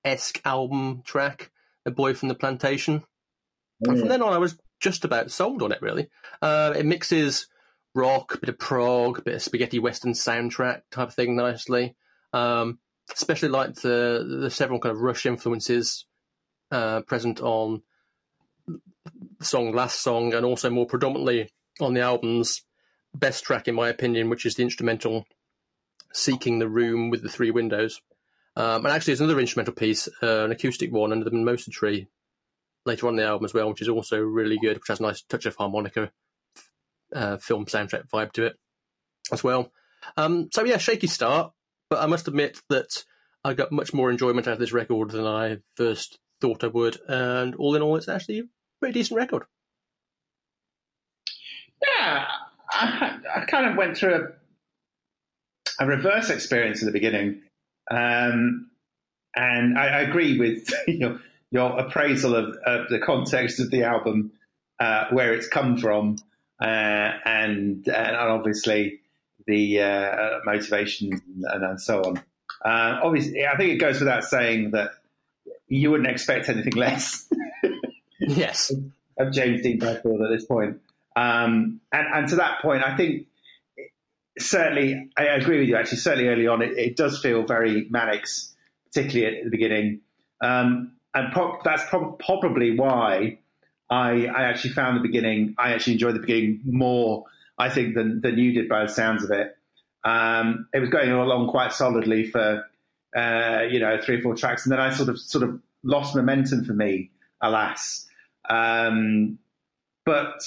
esque 0.06 0.40
album 0.46 1.02
track, 1.04 1.52
"A 1.86 1.92
Boy 1.92 2.14
from 2.14 2.30
the 2.30 2.36
Plantation." 2.36 3.04
And 3.82 4.00
from 4.00 4.08
then 4.08 4.24
on, 4.24 4.34
I 4.34 4.40
was 4.40 4.58
just 4.80 5.06
about 5.06 5.32
sold 5.32 5.62
on 5.62 5.72
it. 5.72 5.82
Really, 5.82 6.08
uh, 6.42 6.74
it 6.76 6.86
mixes 6.86 7.48
rock, 7.96 8.36
a 8.36 8.38
bit 8.40 8.50
of 8.50 8.60
prog, 8.60 9.20
a 9.20 9.22
bit 9.22 9.36
of 9.36 9.42
spaghetti 9.42 9.80
western 9.80 10.14
soundtrack 10.14 10.82
type 10.92 11.10
of 11.10 11.14
thing 11.14 11.36
nicely. 11.36 11.96
Um, 12.34 12.80
especially 13.14 13.50
like 13.50 13.76
the 13.76 14.38
the 14.42 14.50
several 14.50 14.80
kind 14.80 14.96
of 14.96 15.02
Rush 15.02 15.26
influences 15.26 16.06
uh, 16.72 17.02
present 17.02 17.42
on 17.42 17.82
the 18.68 19.46
song 19.46 19.72
Last 19.72 20.02
Song, 20.02 20.34
and 20.34 20.46
also 20.46 20.70
more 20.70 20.86
predominantly 20.86 21.50
on 21.80 21.94
the 21.94 22.02
album's 22.02 22.64
best 23.14 23.44
track, 23.44 23.68
in 23.68 23.76
my 23.76 23.90
opinion, 23.90 24.30
which 24.30 24.46
is 24.46 24.56
the 24.56 24.64
instrumental 24.64 25.26
"Seeking 26.14 26.60
the 26.60 26.70
Room 26.70 27.10
with 27.10 27.24
the 27.24 27.30
Three 27.30 27.52
Windows." 27.52 28.02
Um, 28.56 28.86
and 28.86 28.94
actually, 28.94 29.12
there's 29.12 29.22
another 29.22 29.40
instrumental 29.40 29.76
piece, 29.76 30.10
uh, 30.24 30.46
an 30.46 30.52
acoustic 30.52 30.92
one 30.92 31.12
under 31.12 31.26
the 31.26 31.32
Mimosa 31.32 31.70
Tree, 31.70 32.08
later 32.86 33.08
on 33.08 33.14
in 33.14 33.18
the 33.18 33.26
album 33.26 33.46
as 33.46 33.54
well, 33.54 33.70
which 33.70 33.82
is 33.82 33.90
also 33.90 34.20
really 34.20 34.58
good, 34.58 34.78
which 34.78 34.88
has 34.88 35.00
a 35.00 35.04
nice 35.04 35.22
touch 35.22 35.46
of 35.46 35.56
harmonica, 35.56 36.12
uh, 37.14 37.38
film 37.38 37.66
soundtrack 37.68 38.10
vibe 38.10 38.32
to 38.34 38.48
it 38.48 38.56
as 39.32 39.44
well. 39.44 39.72
Um, 40.16 40.50
so 40.52 40.64
yeah, 40.64 40.78
shaky 40.78 41.08
start, 41.08 41.52
but 41.90 42.02
I 42.02 42.06
must 42.06 42.28
admit 42.28 42.62
that 42.70 43.04
I 43.44 43.54
got 43.54 43.72
much 43.72 43.94
more 43.94 44.10
enjoyment 44.10 44.48
out 44.48 44.54
of 44.54 44.60
this 44.60 44.74
record 44.74 45.12
than 45.12 45.26
I 45.26 45.58
first 45.76 46.20
thought 46.42 46.64
I 46.64 46.68
would, 46.68 46.98
and 47.08 47.56
all 47.56 47.76
in 47.76 47.82
all, 47.82 47.96
it's 47.96 48.10
actually 48.10 48.40
a 48.40 48.44
pretty 48.80 49.00
decent 49.00 49.18
record. 49.18 49.44
Yeah, 51.82 52.26
I, 52.72 53.18
I 53.38 53.46
kind 53.46 53.70
of 53.70 53.78
went 53.78 53.98
through 53.98 54.16
a, 55.80 55.84
a 55.84 55.88
reverse 55.88 56.30
experience 56.30 56.82
in 56.82 56.88
the 56.88 56.92
beginning, 56.92 57.42
um, 57.90 58.70
and 59.36 59.78
I, 59.78 59.88
I, 59.88 60.02
agree 60.02 60.38
with 60.40 60.70
your, 60.88 61.20
your 61.52 61.80
appraisal 61.80 62.36
of, 62.36 62.58
of, 62.66 62.90
the 62.90 63.00
context 63.00 63.60
of 63.60 63.72
the 63.72 63.84
album, 63.84 64.32
uh, 64.80 65.06
where 65.12 65.34
it's 65.34 65.48
come 65.48 65.78
from, 65.78 66.18
uh, 66.62 66.66
and, 66.66 67.88
and 67.88 68.16
obviously 68.16 69.00
the 69.48 69.82
uh, 69.82 70.40
motivation 70.46 71.22
and, 71.44 71.64
and, 71.64 71.82
so 71.82 72.02
on. 72.02 72.18
Uh, 72.64 73.00
obviously, 73.04 73.46
I 73.46 73.58
think 73.58 73.72
it 73.72 73.78
goes 73.78 74.00
without 74.00 74.24
saying 74.24 74.72
that 74.72 74.92
you 75.68 75.92
wouldn't 75.92 76.10
expect 76.10 76.50
anything 76.50 76.74
less. 76.76 77.28
yes, 78.20 78.72
of 79.18 79.32
James 79.32 79.62
Dean 79.62 79.80
Bradfield 79.80 80.22
at 80.22 80.30
this 80.30 80.46
point. 80.46 80.80
Um, 81.16 81.82
and, 81.92 82.08
and, 82.14 82.28
to 82.30 82.36
that 82.36 82.62
point, 82.62 82.84
I 82.84 82.96
think 82.96 83.28
certainly, 84.38 85.10
I 85.18 85.24
agree 85.24 85.60
with 85.60 85.70
you 85.70 85.76
actually, 85.76 85.98
certainly 85.98 86.30
early 86.30 86.48
on, 86.48 86.62
it, 86.62 86.78
it 86.78 86.96
does 86.96 87.20
feel 87.20 87.44
very 87.44 87.88
Manics, 87.90 88.56
particularly 88.86 89.38
at 89.38 89.44
the 89.44 89.50
beginning. 89.50 90.02
Um, 90.42 90.94
and 91.14 91.34
pro- 91.34 91.60
that's 91.64 91.84
pro- 91.90 92.12
probably 92.12 92.78
why 92.78 93.40
I, 93.90 94.28
I, 94.28 94.44
actually 94.44 94.74
found 94.74 94.98
the 94.98 95.02
beginning, 95.02 95.56
I 95.58 95.74
actually 95.74 95.94
enjoyed 95.94 96.16
the 96.16 96.20
beginning 96.20 96.62
more, 96.66 97.26
I 97.58 97.70
think, 97.70 97.96
than, 97.96 98.22
than 98.22 98.38
you 98.38 98.54
did 98.54 98.70
by 98.70 98.84
the 98.84 98.90
sounds 98.90 99.24
of 99.24 99.32
it. 99.32 99.56
Um, 100.04 100.68
it 100.74 100.80
was 100.80 100.90
going 100.90 101.12
along 101.12 101.50
quite 101.50 101.74
solidly 101.74 102.28
for, 102.28 102.66
uh, 103.16 103.62
you 103.70 103.80
know, 103.80 104.00
three 104.02 104.20
or 104.20 104.22
four 104.22 104.36
tracks. 104.36 104.66
And 104.66 104.72
then 104.72 104.80
I 104.80 104.94
sort 104.94 105.10
of, 105.10 105.20
sort 105.20 105.44
of 105.44 105.60
lost 105.84 106.16
momentum 106.16 106.66
for 106.66 106.74
me, 106.74 107.12
alas. 107.42 108.08
Um, 108.50 109.40
but 110.06 110.44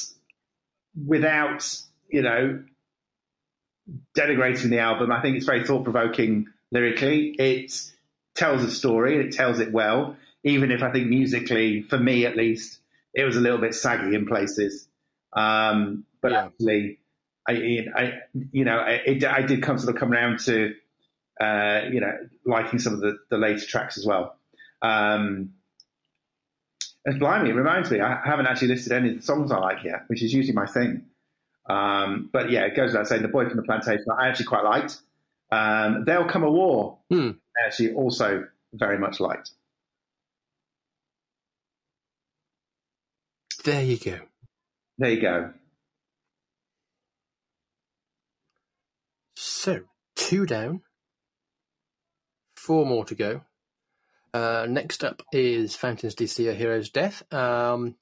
without, 1.07 1.76
you 2.09 2.23
know, 2.23 2.62
denigrating 4.17 4.71
the 4.71 4.79
album, 4.79 5.12
I 5.12 5.21
think 5.21 5.37
it's 5.37 5.47
very 5.47 5.64
thought 5.64 5.85
provoking 5.85 6.47
lyrically. 6.71 7.35
It 7.38 7.73
tells 8.35 8.62
a 8.62 8.71
story, 8.71 9.17
and 9.17 9.26
it 9.26 9.33
tells 9.33 9.61
it 9.61 9.73
well, 9.73 10.17
even 10.45 10.71
if 10.71 10.83
I 10.83 10.93
think 10.93 11.09
musically, 11.09 11.83
for 11.83 11.99
me 11.99 12.25
at 12.26 12.37
least, 12.37 12.79
it 13.12 13.25
was 13.25 13.37
a 13.37 13.40
little 13.40 13.59
bit 13.59 13.75
saggy 13.75 14.14
in 14.14 14.26
places. 14.26 14.88
Um, 15.33 16.05
but 16.23 16.33
yeah. 16.33 16.47
actually, 16.47 16.99
I, 17.49 17.87
I, 17.95 18.12
you 18.53 18.65
know, 18.65 18.85
it, 18.87 19.25
I 19.25 19.43
did 19.43 19.62
come 19.62 19.79
sort 19.79 19.95
of 19.95 20.00
come 20.00 20.12
around 20.12 20.41
to, 20.41 20.75
uh, 21.41 21.83
you 21.91 22.00
know, 22.00 22.12
liking 22.45 22.79
some 22.79 22.95
of 22.95 23.00
the, 23.00 23.19
the 23.31 23.39
later 23.39 23.67
tracks 23.67 23.99
as 23.99 24.07
well. 24.07 24.37
Um, 24.83 25.55
and 27.05 27.19
blimey, 27.19 27.50
it 27.50 27.55
reminds 27.55 27.91
me, 27.91 28.00
I 28.00 28.21
haven't 28.25 28.47
actually 28.47 28.69
listed 28.69 28.93
any 28.93 29.11
of 29.11 29.17
the 29.17 29.23
songs 29.23 29.50
I 29.50 29.59
like 29.59 29.85
yet, 29.85 30.05
which 30.09 30.23
is 30.23 30.33
usually 30.33 30.55
my 30.55 30.67
thing. 30.67 31.07
Um, 31.69 32.29
but 32.33 32.50
yeah, 32.50 32.65
it 32.67 32.77
goes 32.77 32.91
without 32.91 33.09
saying, 33.09 33.23
The 33.23 33.29
Boy 33.29 33.47
from 33.49 33.57
the 33.57 33.62
Plantation, 33.62 34.05
I 34.17 34.29
actually 34.29 34.47
quite 34.47 34.65
liked. 34.65 34.99
Um, 35.50 36.05
There'll 36.05 36.29
Come 36.29 36.43
a 36.43 36.50
War, 36.50 36.99
hmm. 37.09 37.31
I 37.57 37.67
actually 37.67 37.95
also 37.95 38.47
very 38.73 38.99
much 38.99 39.19
liked. 39.21 39.50
There 43.65 43.83
you 43.83 43.99
go. 43.99 44.19
There 44.99 45.11
you 45.11 45.21
go. 45.21 45.53
So, 49.61 49.83
two 50.17 50.47
down, 50.47 50.81
four 52.57 52.87
more 52.87 53.05
to 53.05 53.14
go. 53.14 53.43
Uh, 54.33 54.67
next 54.67 55.05
up 55.05 55.21
is 55.35 55.76
Fontaines 55.76 56.14
DC: 56.14 56.49
A 56.49 56.55
Hero's 56.55 56.88
Death. 56.88 57.23
Um, 57.31 57.97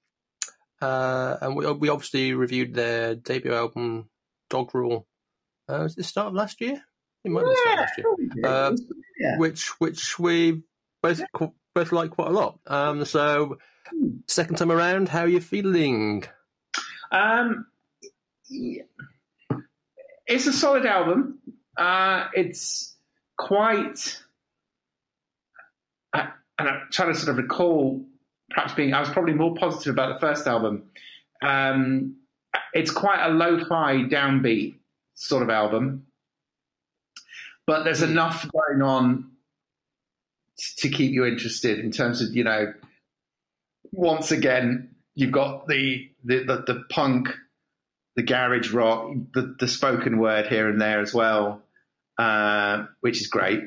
uh, 0.81 1.37
and 1.43 1.57
we, 1.57 1.69
we 1.73 1.89
obviously 1.89 2.33
reviewed 2.33 2.75
their 2.75 3.17
debut 3.17 3.53
album, 3.53 4.09
Dogrel. 4.49 5.07
Uh, 5.69 5.81
was 5.83 5.95
it 5.95 5.97
the 5.97 6.05
start 6.05 6.29
of 6.29 6.35
last 6.35 6.61
year? 6.61 6.81
It 7.25 7.33
might 7.33 7.41
yeah, 7.41 7.47
be 7.47 7.51
the 7.51 7.57
start 7.57 7.75
of 7.75 7.81
last 7.81 8.37
year. 8.37 8.47
Uh, 8.47 8.77
yeah. 9.19 9.39
Which 9.39 9.81
which 9.81 10.17
we 10.17 10.63
both 11.03 11.21
both 11.75 11.91
like 11.91 12.13
quite 12.13 12.29
a 12.29 12.35
lot. 12.35 12.61
Um, 12.69 13.05
so 13.05 13.59
second 14.29 14.59
time 14.59 14.71
around, 14.71 15.09
how 15.09 15.23
are 15.23 15.29
you 15.29 15.41
feeling? 15.41 16.23
Um, 17.11 17.67
yeah. 18.49 18.85
It's 20.29 20.47
a 20.47 20.53
solid 20.53 20.87
album. 20.87 21.39
Uh, 21.77 22.29
it's 22.35 22.95
quite 23.37 24.21
I, 26.13 26.29
and 26.59 26.69
I'm 26.69 26.81
trying 26.91 27.13
to 27.13 27.19
sort 27.19 27.31
of 27.31 27.37
recall 27.37 28.05
perhaps 28.51 28.75
being, 28.75 28.95
I 28.95 29.01
was 29.01 29.11
probably 29.11 29.35
more 29.35 29.55
positive 29.55 29.93
about 29.93 30.15
the 30.15 30.27
first 30.27 30.47
album. 30.47 30.85
Um, 31.43 32.17
it's 32.73 32.91
quite 32.91 33.25
a 33.25 33.29
lo-fi 33.29 34.05
downbeat 34.05 34.77
sort 35.15 35.43
of 35.43 35.51
album, 35.51 36.07
but 37.67 37.85
there's 37.85 38.03
enough 38.03 38.49
going 38.51 38.83
on 38.83 39.31
to 40.79 40.89
keep 40.89 41.13
you 41.13 41.25
interested 41.25 41.79
in 41.79 41.91
terms 41.93 42.23
of, 42.23 42.35
you 42.35 42.45
know, 42.45 42.73
once 43.93 44.33
again, 44.33 44.95
you've 45.15 45.33
got 45.33 45.69
the, 45.69 46.11
the, 46.25 46.45
the, 46.45 46.65
the 46.67 46.85
punk, 46.91 47.29
the 48.19 48.25
garage 48.25 48.73
rock, 48.73 49.13
the, 49.33 49.55
the 49.61 49.69
spoken 49.69 50.19
word 50.19 50.49
here 50.49 50.69
and 50.69 50.81
there 50.81 51.01
as 51.01 51.15
well, 51.15 51.63
uh, 52.19 52.87
which 53.01 53.21
is 53.21 53.29
great. 53.29 53.61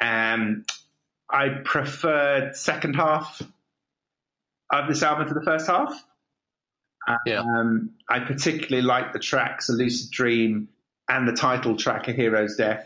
Um, 0.00 0.64
I 1.30 1.50
preferred 1.64 2.56
second 2.56 2.94
half 2.94 3.40
of 4.72 4.88
this 4.88 5.04
album 5.04 5.28
to 5.28 5.34
the 5.34 5.44
first 5.44 5.68
half. 5.68 5.94
Yeah. 7.24 7.38
Um, 7.38 7.90
I 8.10 8.18
particularly 8.18 8.82
like 8.82 9.12
the 9.12 9.20
tracks 9.20 9.68
"A 9.68 9.72
Lucid 9.72 10.10
Dream" 10.10 10.70
and 11.08 11.28
the 11.28 11.32
title 11.32 11.76
track 11.76 12.08
"A 12.08 12.12
Hero's 12.12 12.56
Death," 12.56 12.84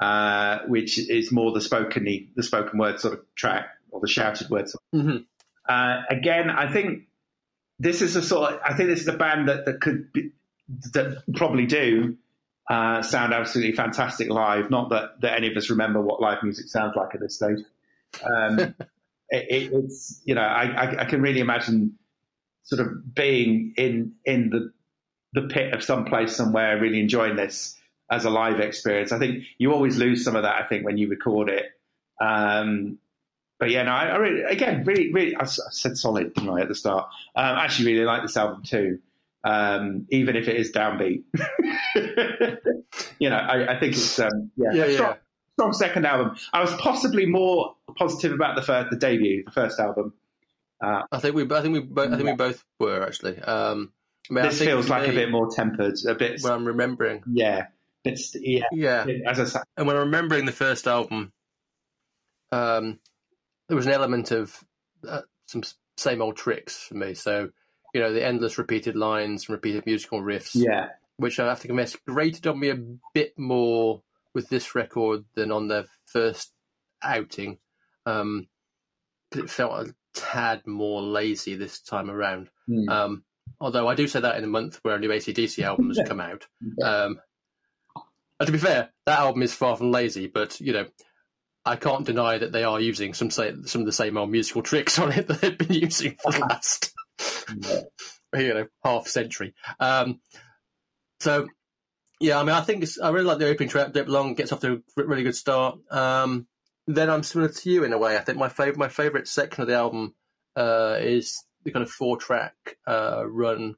uh, 0.00 0.60
which 0.68 1.10
is 1.10 1.32
more 1.32 1.50
the 1.50 1.60
spoken 1.60 2.04
the 2.36 2.42
spoken 2.44 2.78
word 2.78 3.00
sort 3.00 3.14
of 3.14 3.34
track 3.34 3.66
or 3.90 4.00
the 4.00 4.06
shouted 4.06 4.48
words. 4.48 4.76
Mm-hmm. 4.94 5.16
Uh, 5.68 6.02
again, 6.08 6.50
I 6.50 6.72
think 6.72 7.07
this 7.78 8.02
is 8.02 8.16
a 8.16 8.22
sort 8.22 8.52
of 8.52 8.60
I 8.64 8.74
think 8.74 8.88
this 8.88 9.00
is 9.00 9.08
a 9.08 9.16
band 9.16 9.48
that 9.48 9.64
that 9.66 9.80
could 9.80 10.12
be, 10.12 10.32
that 10.92 11.22
probably 11.34 11.66
do 11.66 12.16
uh, 12.68 13.02
sound 13.02 13.32
absolutely 13.32 13.74
fantastic 13.74 14.28
live. 14.28 14.70
Not 14.70 14.90
that, 14.90 15.20
that 15.22 15.36
any 15.36 15.50
of 15.50 15.56
us 15.56 15.70
remember 15.70 16.02
what 16.02 16.20
live 16.20 16.42
music 16.42 16.68
sounds 16.68 16.94
like 16.96 17.14
at 17.14 17.20
this 17.20 17.36
stage. 17.36 17.60
Um, 18.22 18.58
it, 19.30 19.46
it, 19.48 19.72
it's 19.72 20.20
you 20.24 20.34
know 20.34 20.42
I, 20.42 20.64
I, 20.64 21.00
I, 21.02 21.04
can 21.06 21.22
really 21.22 21.40
imagine 21.40 21.98
sort 22.64 22.86
of 22.86 23.14
being 23.14 23.74
in 23.76 24.12
in 24.24 24.50
the 24.50 24.72
the 25.32 25.48
pit 25.48 25.72
of 25.72 25.82
some 25.82 26.04
place 26.04 26.34
somewhere, 26.34 26.80
really 26.80 27.00
enjoying 27.00 27.36
this 27.36 27.76
as 28.10 28.24
a 28.24 28.30
live 28.30 28.60
experience. 28.60 29.12
I 29.12 29.18
think 29.18 29.44
you 29.58 29.72
always 29.72 29.98
lose 29.98 30.24
some 30.24 30.36
of 30.36 30.42
that. 30.42 30.62
I 30.62 30.66
think 30.66 30.84
when 30.84 30.98
you 30.98 31.08
record 31.08 31.48
it. 31.50 31.66
Um, 32.20 32.98
but 33.58 33.70
yeah, 33.70 33.82
no, 33.82 33.92
I, 33.92 34.06
I 34.06 34.16
really, 34.16 34.42
again, 34.42 34.84
really, 34.84 35.12
really, 35.12 35.36
I, 35.36 35.42
I 35.42 35.46
said 35.46 35.96
solid 35.96 36.32
right 36.42 36.62
at 36.62 36.68
the 36.68 36.74
start. 36.74 37.08
Um, 37.34 37.56
I 37.56 37.64
actually 37.64 37.92
really 37.92 38.06
like 38.06 38.22
this 38.22 38.36
album 38.36 38.62
too 38.62 38.98
um, 39.44 40.06
even 40.10 40.36
if 40.36 40.48
it 40.48 40.56
is 40.56 40.72
downbeat. 40.72 41.22
you 43.18 43.30
know, 43.30 43.36
I, 43.36 43.76
I 43.76 43.80
think 43.80 43.94
it's 43.94 44.18
um, 44.18 44.50
yeah, 44.56 44.72
yeah, 44.72 44.94
strong, 44.94 45.14
strong, 45.54 45.72
second 45.72 46.06
album. 46.06 46.36
I 46.52 46.60
was 46.60 46.72
possibly 46.74 47.26
more 47.26 47.76
positive 47.96 48.32
about 48.32 48.56
the 48.56 48.62
first, 48.62 48.90
the 48.90 48.96
debut, 48.96 49.44
the 49.44 49.50
first 49.50 49.78
album. 49.78 50.14
Uh, 50.82 51.02
I 51.10 51.18
think 51.18 51.34
we, 51.34 51.42
I 51.50 51.62
think 51.62 51.74
we, 51.74 51.80
both, 51.80 52.12
I 52.12 52.16
think 52.16 52.28
we 52.28 52.34
both 52.34 52.64
were 52.78 53.02
actually. 53.02 53.40
Um, 53.40 53.92
I 54.30 54.34
mean, 54.34 54.44
this 54.44 54.58
feels 54.58 54.88
like 54.88 55.04
me, 55.04 55.10
a 55.10 55.12
bit 55.12 55.30
more 55.30 55.50
tempered, 55.50 55.96
a 56.06 56.14
bit. 56.14 56.42
When 56.42 56.52
I'm 56.52 56.66
remembering, 56.66 57.22
yeah, 57.32 57.68
it's 58.04 58.34
yeah, 58.34 58.64
yeah. 58.72 59.06
As 59.26 59.40
I 59.40 59.44
said, 59.44 59.62
and 59.76 59.86
when 59.86 59.96
I'm 59.96 60.02
remembering 60.02 60.44
the 60.44 60.52
first 60.52 60.86
album, 60.86 61.32
um, 62.52 62.98
there 63.68 63.76
was 63.76 63.86
an 63.86 63.92
element 63.92 64.30
of 64.30 64.58
uh, 65.06 65.22
some 65.46 65.62
same 65.96 66.22
old 66.22 66.36
tricks 66.36 66.86
for 66.88 66.94
me. 66.94 67.14
So 67.14 67.50
you 67.94 68.00
know, 68.00 68.12
the 68.12 68.24
endless 68.24 68.58
repeated 68.58 68.96
lines 68.96 69.48
and 69.48 69.54
repeated 69.54 69.86
musical 69.86 70.20
riffs. 70.20 70.54
Yeah. 70.54 70.88
Which 71.16 71.40
I 71.40 71.46
have 71.46 71.60
to 71.60 71.68
confess 71.68 71.96
grated 72.06 72.46
on 72.46 72.60
me 72.60 72.70
a 72.70 72.78
bit 73.14 73.38
more 73.38 74.02
with 74.34 74.48
this 74.48 74.74
record 74.74 75.24
than 75.34 75.50
on 75.50 75.68
their 75.68 75.86
first 76.04 76.52
outing. 77.02 77.58
Um, 78.06 78.46
it 79.34 79.50
felt 79.50 79.88
a 79.88 79.94
tad 80.14 80.66
more 80.66 81.02
lazy 81.02 81.56
this 81.56 81.80
time 81.80 82.10
around. 82.10 82.50
Mm. 82.68 82.88
Um, 82.88 83.24
although 83.60 83.88
I 83.88 83.94
do 83.94 84.06
say 84.06 84.20
that 84.20 84.36
in 84.36 84.44
a 84.44 84.48
month 84.48 84.78
where 84.82 84.94
a 84.94 85.00
new 85.00 85.08
ACDC 85.08 85.62
album 85.64 85.88
has 85.88 86.00
come 86.06 86.20
out. 86.20 86.46
Um, 86.82 87.20
and 88.38 88.46
to 88.46 88.52
be 88.52 88.58
fair, 88.58 88.90
that 89.06 89.18
album 89.18 89.42
is 89.42 89.52
far 89.52 89.76
from 89.76 89.90
lazy, 89.90 90.28
but 90.28 90.60
you 90.60 90.72
know, 90.72 90.86
I 91.68 91.76
can't 91.76 92.06
deny 92.06 92.38
that 92.38 92.52
they 92.52 92.64
are 92.64 92.80
using 92.80 93.14
some 93.14 93.30
say, 93.30 93.52
some 93.66 93.82
of 93.82 93.86
the 93.86 93.92
same 93.92 94.16
old 94.16 94.30
musical 94.30 94.62
tricks 94.62 94.98
on 94.98 95.12
it 95.12 95.26
that 95.28 95.40
they've 95.40 95.58
been 95.58 95.72
using 95.72 96.16
for 96.22 96.32
the 96.32 96.40
last 96.40 96.94
you 98.36 98.54
know 98.54 98.66
half 98.82 99.06
century. 99.06 99.54
Um, 99.78 100.20
so 101.20 101.48
yeah, 102.20 102.38
I 102.38 102.42
mean, 102.42 102.54
I 102.54 102.62
think 102.62 102.84
I 103.02 103.10
really 103.10 103.26
like 103.26 103.38
the 103.38 103.48
opening 103.48 103.68
track. 103.68 103.92
Dip 103.92 104.08
Long 104.08 104.34
gets 104.34 104.52
off 104.52 104.60
to 104.60 104.82
a 104.98 105.02
really 105.04 105.22
good 105.22 105.36
start. 105.36 105.78
Um, 105.90 106.46
then 106.86 107.10
I'm 107.10 107.22
similar 107.22 107.50
to 107.50 107.70
you 107.70 107.84
in 107.84 107.92
a 107.92 107.98
way. 107.98 108.16
I 108.16 108.20
think 108.20 108.38
my 108.38 108.48
favorite 108.48 108.78
my 108.78 108.88
favorite 108.88 109.28
section 109.28 109.62
of 109.62 109.68
the 109.68 109.76
album 109.76 110.14
uh, 110.56 110.96
is 111.00 111.44
the 111.64 111.70
kind 111.70 111.82
of 111.82 111.90
four 111.90 112.16
track 112.16 112.54
uh, 112.86 113.24
run 113.26 113.76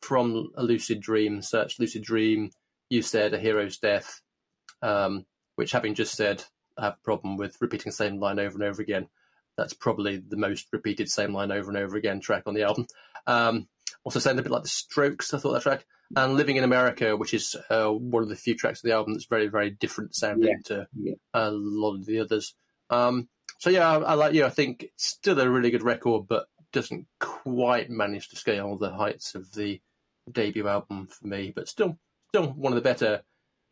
from 0.00 0.50
a 0.56 0.62
lucid 0.62 1.00
dream, 1.00 1.42
search 1.42 1.78
lucid 1.78 2.02
dream. 2.02 2.50
You 2.90 3.02
said 3.02 3.34
a 3.34 3.38
hero's 3.38 3.78
death, 3.78 4.20
um, 4.82 5.26
which 5.56 5.72
having 5.72 5.94
just 5.94 6.14
said 6.14 6.44
have 6.78 6.94
a 6.94 7.04
problem 7.04 7.36
with 7.36 7.56
repeating 7.60 7.90
the 7.90 7.96
same 7.96 8.18
line 8.18 8.38
over 8.38 8.54
and 8.54 8.62
over 8.64 8.82
again. 8.82 9.08
That's 9.56 9.74
probably 9.74 10.16
the 10.16 10.36
most 10.36 10.66
repeated 10.72 11.08
same 11.08 11.32
line 11.32 11.52
over 11.52 11.70
and 11.70 11.78
over 11.78 11.96
again 11.96 12.20
track 12.20 12.44
on 12.46 12.54
the 12.54 12.64
album. 12.64 12.86
Um, 13.26 13.68
also 14.04 14.18
sounded 14.18 14.40
a 14.40 14.42
bit 14.42 14.52
like 14.52 14.62
the 14.62 14.68
Strokes. 14.68 15.32
I 15.32 15.38
thought 15.38 15.52
that 15.52 15.62
track 15.62 15.86
and 16.16 16.34
Living 16.34 16.56
in 16.56 16.64
America, 16.64 17.16
which 17.16 17.34
is 17.34 17.56
uh, 17.70 17.88
one 17.88 18.22
of 18.22 18.28
the 18.28 18.36
few 18.36 18.56
tracks 18.56 18.80
of 18.80 18.88
the 18.88 18.94
album 18.94 19.14
that's 19.14 19.26
very 19.26 19.48
very 19.48 19.70
different 19.70 20.14
sounding 20.14 20.50
yeah. 20.50 20.76
to 20.76 20.86
yeah. 20.94 21.14
a 21.32 21.50
lot 21.50 21.94
of 21.94 22.06
the 22.06 22.20
others. 22.20 22.54
Um, 22.90 23.28
so 23.58 23.70
yeah, 23.70 23.88
I, 23.88 23.98
I, 23.98 24.14
like 24.14 24.34
you. 24.34 24.44
I 24.44 24.50
think 24.50 24.84
it's 24.84 25.06
still 25.06 25.40
a 25.40 25.48
really 25.48 25.70
good 25.70 25.82
record, 25.82 26.26
but 26.28 26.46
doesn't 26.72 27.06
quite 27.20 27.88
manage 27.88 28.28
to 28.28 28.36
scale 28.36 28.76
the 28.76 28.90
heights 28.90 29.34
of 29.34 29.52
the 29.54 29.80
debut 30.30 30.68
album 30.68 31.06
for 31.06 31.26
me. 31.26 31.52
But 31.54 31.68
still, 31.68 31.98
still 32.28 32.48
one 32.48 32.72
of 32.72 32.76
the 32.76 32.82
better 32.82 33.22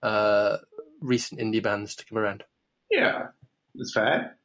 uh, 0.03 0.59
recent 1.01 1.41
indie 1.41 1.63
bands 1.63 1.97
to 1.97 2.07
come 2.07 2.19
around. 2.19 2.45
Yeah, 2.93 3.29
that's 3.75 3.95
fair. 3.95 4.37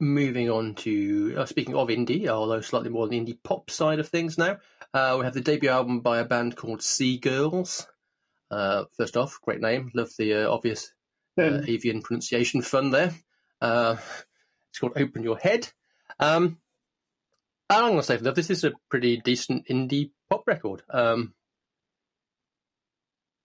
Moving 0.00 0.48
on 0.48 0.74
to 0.76 1.34
uh, 1.36 1.44
speaking 1.44 1.74
of 1.74 1.88
indie, 1.88 2.28
although 2.28 2.62
slightly 2.62 2.88
more 2.88 3.02
on 3.02 3.10
the 3.10 3.20
indie 3.20 3.38
pop 3.42 3.70
side 3.70 3.98
of 3.98 4.08
things 4.08 4.38
now, 4.38 4.56
uh, 4.94 5.16
we 5.18 5.24
have 5.26 5.34
the 5.34 5.42
debut 5.42 5.68
album 5.68 6.00
by 6.00 6.18
a 6.18 6.24
band 6.24 6.56
called 6.56 6.82
Sea 6.82 7.18
Girls. 7.18 7.86
Uh, 8.50 8.84
first 8.96 9.16
off, 9.18 9.38
great 9.42 9.60
name. 9.60 9.90
Love 9.94 10.10
the 10.16 10.32
uh, 10.44 10.50
obvious 10.50 10.92
uh, 11.38 11.60
avian 11.66 12.00
pronunciation 12.00 12.62
fun 12.62 12.90
there. 12.90 13.12
Uh, 13.60 13.96
it's 14.70 14.78
called 14.78 14.94
Open 14.96 15.22
Your 15.22 15.36
Head. 15.36 15.70
Um, 16.18 16.58
I'm 17.68 17.88
going 17.88 17.96
to 17.98 18.02
say 18.02 18.16
that, 18.16 18.34
this 18.34 18.48
is 18.48 18.64
a 18.64 18.72
pretty 18.88 19.18
decent 19.18 19.66
indie 19.66 20.12
pop 20.30 20.44
record. 20.46 20.82
Um, 20.88 21.34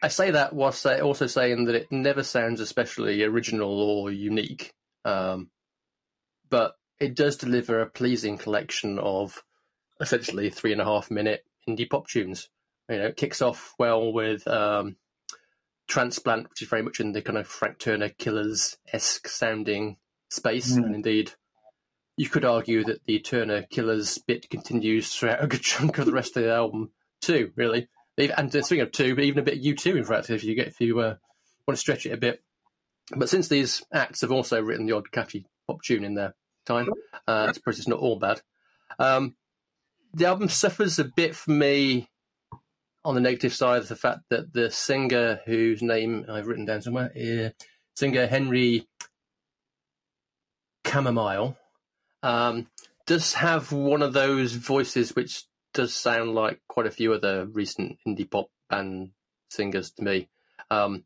I 0.03 0.10
say 0.10 0.31
that 0.31 0.53
whilst 0.53 0.86
also 0.86 1.27
saying 1.27 1.65
that 1.65 1.75
it 1.75 1.89
never 1.89 2.24
sounds 2.24 2.60
especially 2.60 3.24
original 3.24 3.81
or 3.81 4.12
unique. 4.12 4.74
Um, 5.05 5.50
but 6.50 6.74
it 7.00 7.15
does 7.15 7.38
deliver 7.38 7.79
a 7.79 7.89
pleasing 7.89 8.38
collection 8.38 9.00
of 9.00 9.41
essentially 10.01 10.50
three 10.50 10.74
and 10.74 10.81
a 10.81 10.86
half 10.86 11.10
minute 11.10 11.45
indie 11.67 11.89
pop 11.89 12.07
tunes. 12.07 12.50
You 12.89 12.98
know, 12.98 13.05
it 13.07 13.15
kicks 13.15 13.41
off 13.41 13.74
well 13.79 14.12
with 14.12 14.45
um, 14.45 14.98
Transplant, 15.88 16.50
which 16.50 16.62
is 16.62 16.67
very 16.67 16.81
much 16.81 17.00
in 17.00 17.13
the 17.13 17.22
kind 17.22 17.38
of 17.38 17.48
Frank 17.48 17.79
Turner 17.79 18.10
Killers 18.10 18.77
esque 18.91 19.29
sounding 19.29 19.95
space, 20.29 20.74
mm. 20.74 20.83
and 20.83 20.95
indeed, 20.95 21.31
you 22.17 22.27
could 22.27 22.43
argue 22.43 22.83
that 22.83 23.05
the 23.05 23.19
Turner 23.19 23.63
Killers 23.72 24.17
bit 24.17 24.50
continues 24.50 25.15
throughout 25.15 25.41
a 25.43 25.48
good 25.48 25.62
chunk 25.63 25.98
of 25.98 26.05
the 26.05 26.12
rest 26.12 26.36
of 26.36 26.43
the 26.43 26.53
album 26.53 26.91
too. 27.22 27.53
Really, 27.55 27.88
and 28.17 28.51
speaking 28.51 28.82
of 28.82 28.91
two, 28.91 29.15
but 29.15 29.24
even 29.24 29.39
a 29.39 29.43
bit 29.43 29.58
of 29.58 29.63
U 29.63 29.75
two, 29.75 29.98
in 29.98 30.05
fact, 30.05 30.29
if 30.29 30.43
you 30.43 30.55
get 30.55 30.67
if 30.67 30.79
you 30.79 31.00
uh, 31.00 31.15
want 31.67 31.75
to 31.75 31.82
stretch 31.82 32.05
it 32.05 32.13
a 32.13 32.17
bit. 32.17 32.43
But 33.15 33.29
since 33.29 33.48
these 33.48 33.84
acts 33.93 34.22
have 34.22 34.32
also 34.32 34.62
written 34.62 34.86
the 34.86 34.96
odd 34.96 35.12
catchy 35.12 35.45
pop 35.67 35.82
tune 35.82 36.04
in 36.04 36.15
their 36.15 36.36
time. 36.65 36.89
Uh, 37.28 37.47
it's 37.49 37.58
probably 37.58 37.84
not 37.88 37.99
all 37.99 38.17
bad. 38.17 38.41
Um, 38.99 39.36
the 40.13 40.26
album 40.26 40.49
suffers 40.49 40.99
a 40.99 41.04
bit 41.04 41.36
for 41.36 41.52
me 41.52 42.10
on 43.06 43.15
the 43.15 43.21
negative 43.21 43.54
side 43.54 43.82
of 43.82 43.88
the 43.88 43.95
fact 43.95 44.21
that 44.30 44.54
the 44.54 44.71
singer 44.71 45.41
whose 45.45 45.82
name 45.82 46.26
I've 46.30 46.47
written 46.47 46.65
down 46.65 46.82
somewhere, 46.82 47.12
uh, 47.15 47.49
singer 47.95 48.28
Henry 48.28 48.88
Camamile, 50.86 51.58
um, 52.21 52.67
does 53.06 53.34
have 53.34 53.71
one 53.71 54.02
of 54.02 54.13
those 54.13 54.54
voices 54.54 55.15
which 55.15 55.43
does 55.73 55.93
sound 55.93 56.33
like 56.33 56.62
quite 56.67 56.88
a 56.88 56.91
few 56.91 57.13
other 57.13 57.45
recent 57.45 57.97
indie 58.07 58.29
pop 58.29 58.49
band 58.69 59.12
singers 59.49 59.91
to 59.91 60.03
me. 60.03 60.29
Um, 60.69 61.03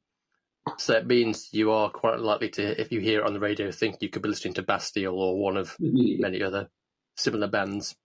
so 0.78 0.94
it 0.94 1.08
means 1.08 1.50
you 1.52 1.72
are 1.72 1.90
quite 1.90 2.20
likely 2.20 2.50
to, 2.50 2.82
if 2.82 2.92
you 2.92 3.00
hear 3.00 3.22
it 3.22 3.26
on 3.26 3.34
the 3.34 3.40
radio, 3.40 3.72
think 3.72 4.02
you 4.02 4.10
could 4.10 4.22
be 4.22 4.30
listening 4.30 4.56
to 4.56 4.64
Bastille 4.64 5.18
or 5.18 5.38
one 5.38 5.58
of 5.58 5.76
mm-hmm. 5.78 6.22
many 6.22 6.44
other 6.44 6.70
similar 7.16 7.48
bands 7.48 7.96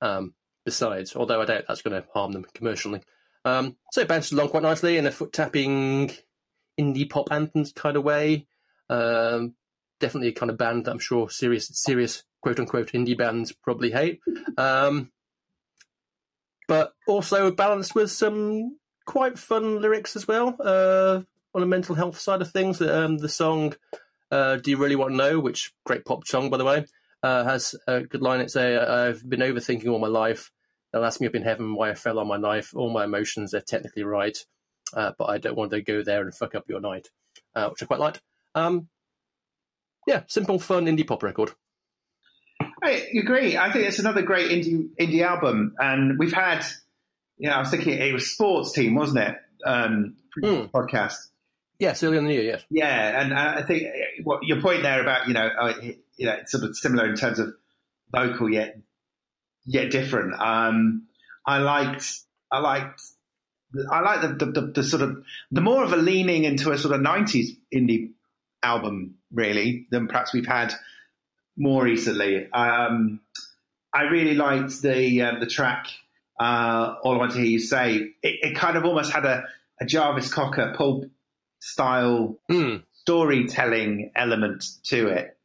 um, 0.00 0.34
besides, 0.64 1.16
although 1.16 1.40
I 1.40 1.46
doubt 1.46 1.64
that's 1.66 1.82
going 1.82 2.00
to 2.00 2.08
harm 2.12 2.32
them 2.32 2.44
commercially. 2.54 3.00
Um, 3.44 3.76
so 3.92 4.02
it 4.02 4.08
bounces 4.08 4.32
along 4.32 4.50
quite 4.50 4.62
nicely 4.62 4.98
in 4.98 5.06
a 5.06 5.10
foot 5.10 5.32
tapping 5.32 6.10
indie 6.78 7.08
pop 7.08 7.28
anthems 7.30 7.72
kind 7.72 7.96
of 7.96 8.04
way. 8.04 8.46
Um, 8.88 9.54
definitely 9.98 10.28
a 10.28 10.32
kind 10.32 10.50
of 10.50 10.58
band 10.58 10.84
that 10.84 10.90
I'm 10.90 10.98
sure 10.98 11.30
serious, 11.30 11.70
serious 11.72 12.22
quote 12.42 12.58
unquote 12.58 12.92
indie 12.92 13.16
bands 13.16 13.52
probably 13.52 13.90
hate. 13.90 14.20
Um, 14.58 15.10
but 16.70 16.92
also 17.08 17.50
balanced 17.50 17.96
with 17.96 18.12
some 18.12 18.76
quite 19.04 19.36
fun 19.36 19.82
lyrics 19.82 20.14
as 20.14 20.28
well. 20.28 20.54
Uh, 20.60 21.22
on 21.52 21.64
a 21.64 21.66
mental 21.66 21.96
health 21.96 22.16
side 22.16 22.40
of 22.40 22.52
things. 22.52 22.80
Um, 22.80 23.18
the 23.18 23.28
song 23.28 23.74
uh, 24.30 24.54
"Do 24.54 24.70
You 24.70 24.76
Really 24.76 24.94
Want 24.94 25.10
to 25.10 25.16
Know," 25.16 25.40
which 25.40 25.72
great 25.84 26.04
pop 26.04 26.28
song 26.28 26.48
by 26.48 26.58
the 26.58 26.64
way, 26.64 26.86
uh, 27.24 27.42
has 27.42 27.74
a 27.88 28.02
good 28.02 28.22
line. 28.22 28.40
It's 28.40 28.54
a 28.54 29.08
I've 29.08 29.28
been 29.28 29.40
overthinking 29.40 29.88
all 29.88 29.98
my 29.98 30.06
life. 30.06 30.52
They'll 30.92 31.04
ask 31.04 31.20
me 31.20 31.26
up 31.26 31.34
in 31.34 31.42
heaven 31.42 31.74
why 31.74 31.90
I 31.90 31.94
fell 31.94 32.20
on 32.20 32.28
my 32.28 32.36
knife. 32.36 32.72
All 32.76 32.90
my 32.90 33.02
emotions 33.02 33.52
are 33.52 33.60
technically 33.60 34.04
right, 34.04 34.38
uh, 34.94 35.10
but 35.18 35.24
I 35.24 35.38
don't 35.38 35.56
want 35.56 35.72
to 35.72 35.82
go 35.82 36.04
there 36.04 36.22
and 36.22 36.32
fuck 36.32 36.54
up 36.54 36.68
your 36.68 36.80
night, 36.80 37.08
uh, 37.56 37.68
which 37.70 37.82
I 37.82 37.86
quite 37.86 37.98
liked. 37.98 38.20
Um, 38.54 38.86
yeah, 40.06 40.22
simple, 40.28 40.60
fun 40.60 40.86
indie 40.86 41.04
pop 41.04 41.24
record. 41.24 41.50
I 42.82 43.08
agree. 43.14 43.56
I 43.56 43.72
think 43.72 43.86
it's 43.86 43.98
another 43.98 44.22
great 44.22 44.50
indie 44.50 44.88
indie 44.98 45.24
album, 45.26 45.74
and 45.78 46.18
we've 46.18 46.32
had. 46.32 46.64
You 47.38 47.48
know, 47.48 47.54
I 47.54 47.60
was 47.60 47.70
thinking 47.70 47.94
it 47.94 48.12
was 48.12 48.30
Sports 48.30 48.72
Team, 48.72 48.94
wasn't 48.94 49.20
it? 49.20 49.36
Um, 49.64 50.16
mm. 50.42 50.70
podcast 50.70 51.16
Yes, 51.80 52.02
early 52.02 52.18
in 52.18 52.26
the 52.26 52.34
year, 52.34 52.42
yes. 52.42 52.62
Yeah, 52.68 53.22
and 53.22 53.32
I 53.32 53.62
think 53.62 53.84
what 54.22 54.42
your 54.42 54.60
point 54.60 54.82
there 54.82 55.00
about 55.00 55.26
you 55.28 55.32
know 55.32 55.46
uh, 55.46 55.72
you 55.80 56.26
know 56.26 56.34
it's 56.34 56.52
sort 56.52 56.64
of 56.64 56.76
similar 56.76 57.08
in 57.08 57.16
terms 57.16 57.38
of 57.38 57.54
vocal 58.12 58.50
yet 58.50 58.78
yet 59.64 59.90
different. 59.90 60.34
Um, 60.38 61.06
I 61.46 61.56
liked 61.56 62.04
I 62.52 62.58
liked 62.58 63.00
I 63.90 64.00
like 64.00 64.20
the, 64.20 64.44
the, 64.44 64.52
the, 64.52 64.72
the, 64.74 64.82
sort 64.82 65.00
of 65.00 65.24
the 65.50 65.62
more 65.62 65.82
of 65.82 65.94
a 65.94 65.96
leaning 65.96 66.44
into 66.44 66.70
a 66.70 66.76
sort 66.76 66.94
of 66.94 67.00
nineties 67.00 67.56
indie 67.74 68.10
album 68.62 69.14
really 69.32 69.86
than 69.90 70.06
perhaps 70.06 70.34
we've 70.34 70.46
had 70.46 70.74
more 71.60 71.84
recently. 71.84 72.50
Um, 72.50 73.20
I 73.92 74.04
really 74.04 74.34
liked 74.34 74.82
the 74.82 75.22
uh, 75.22 75.38
the 75.38 75.46
track 75.46 75.86
uh, 76.40 76.96
"All 77.02 77.14
I 77.14 77.18
Want 77.18 77.32
to 77.32 77.38
Hear 77.38 77.46
You 77.46 77.60
Say." 77.60 77.96
It, 77.96 78.14
it 78.22 78.56
kind 78.56 78.76
of 78.76 78.84
almost 78.84 79.12
had 79.12 79.24
a, 79.26 79.44
a 79.80 79.84
Jarvis 79.84 80.32
Cocker 80.32 80.74
pulp 80.76 81.04
style 81.60 82.38
mm. 82.50 82.82
storytelling 82.94 84.10
element 84.16 84.64
to 84.84 85.08
it, 85.08 85.36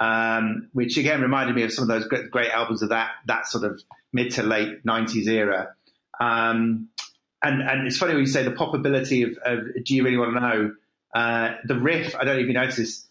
um, 0.00 0.68
which 0.72 0.98
again 0.98 1.22
reminded 1.22 1.54
me 1.54 1.62
of 1.62 1.72
some 1.72 1.82
of 1.82 1.88
those 1.88 2.06
great, 2.08 2.30
great, 2.30 2.50
albums 2.50 2.82
of 2.82 2.88
that 2.88 3.12
that 3.26 3.46
sort 3.46 3.64
of 3.64 3.80
mid 4.12 4.32
to 4.32 4.42
late 4.42 4.84
'90s 4.84 5.28
era. 5.28 5.74
Um, 6.20 6.88
and 7.42 7.62
and 7.62 7.86
it's 7.86 7.96
funny 7.96 8.14
when 8.14 8.22
you 8.22 8.26
say 8.26 8.42
the 8.42 8.50
popability 8.50 9.24
of, 9.24 9.38
of 9.44 9.84
Do 9.84 9.94
you 9.94 10.02
really 10.04 10.18
want 10.18 10.34
to 10.34 10.40
know? 10.40 10.74
Uh, 11.12 11.56
the 11.64 11.74
riff, 11.74 12.14
I 12.14 12.22
don't 12.22 12.38
even 12.38 12.54
notice. 12.54 12.78
It's, 12.78 13.06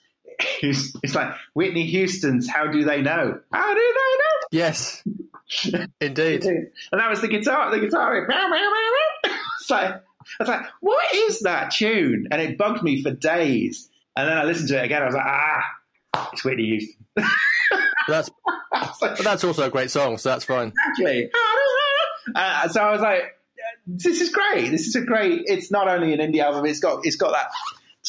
it's 0.62 1.16
like 1.16 1.34
Whitney 1.54 1.86
Houston's 1.88 2.48
"How 2.50 2.68
Do 2.68 2.84
They 2.84 3.02
Know?" 3.02 3.40
How 3.52 3.74
do 3.74 3.80
they 3.80 4.18
know? 4.18 4.48
Yes, 4.52 5.04
indeed. 6.02 6.44
and 6.46 6.70
that 6.92 7.10
was 7.10 7.22
the 7.22 7.28
guitar. 7.28 7.72
The 7.72 7.80
guitar. 7.80 8.28
it's 9.62 9.70
like 9.70 10.02
I 10.40 10.44
was 10.44 10.50
like, 10.50 10.66
what 10.80 11.14
is 11.14 11.42
that 11.42 11.72
tune? 11.72 12.28
And 12.32 12.42
it 12.42 12.58
bugged 12.58 12.84
me 12.84 13.02
for 13.02 13.12
days. 13.12 13.90
And 14.16 14.28
then 14.28 14.38
I 14.38 14.44
listened 14.44 14.70
to 14.70 14.80
it 14.80 14.86
again. 14.86 15.02
I 15.02 15.06
was 15.06 15.16
like, 15.16 15.26
ah, 15.26 15.64
it's 16.34 16.44
Whitney 16.44 16.66
Houston. 16.66 17.06
that's 18.08 18.30
like, 19.02 19.18
but 19.18 19.24
that's 19.24 19.44
also 19.44 19.64
a 19.64 19.70
great 19.70 19.92
song, 19.92 20.18
so 20.18 20.30
that's 20.30 20.46
fine. 20.46 20.74
Exactly. 20.90 21.32
Uh, 22.36 22.68
so 22.68 22.82
I 22.82 22.92
was 22.92 23.02
like, 23.02 23.24
this 23.88 24.22
is 24.22 24.30
great. 24.30 24.70
This 24.70 24.88
is 24.88 24.96
a 24.96 25.02
great. 25.02 25.44
It's 25.46 25.72
not 25.72 25.88
only 25.88 26.14
an 26.14 26.20
indie 26.20 26.42
album. 26.42 26.66
It's 26.66 26.80
got 26.80 27.06
it's 27.06 27.16
got 27.16 27.32
that 27.32 27.48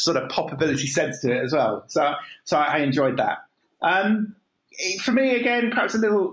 sort 0.02 0.16
of 0.16 0.30
popability 0.30 0.86
sense 0.86 1.20
to 1.20 1.32
it 1.32 1.44
as 1.44 1.52
well. 1.52 1.84
So 1.88 2.14
so 2.44 2.56
I 2.58 2.78
enjoyed 2.78 3.18
that. 3.18 3.38
Um, 3.82 4.36
for 5.02 5.12
me, 5.12 5.34
again, 5.36 5.70
perhaps 5.70 5.94
a 5.94 5.98
little, 5.98 6.32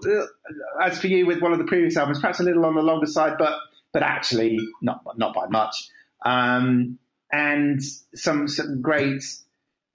as 0.81 0.99
for 0.99 1.07
you 1.07 1.25
with 1.25 1.41
one 1.41 1.53
of 1.53 1.57
the 1.57 1.65
previous 1.65 1.97
albums, 1.97 2.19
perhaps 2.19 2.39
a 2.39 2.43
little 2.43 2.65
on 2.65 2.75
the 2.75 2.81
longer 2.81 3.07
side, 3.07 3.33
but 3.37 3.57
but 3.93 4.03
actually 4.03 4.59
not 4.81 5.01
not 5.17 5.33
by 5.33 5.47
much. 5.47 5.89
Um, 6.25 6.99
and 7.31 7.81
some 8.15 8.47
some 8.47 8.81
great, 8.81 9.23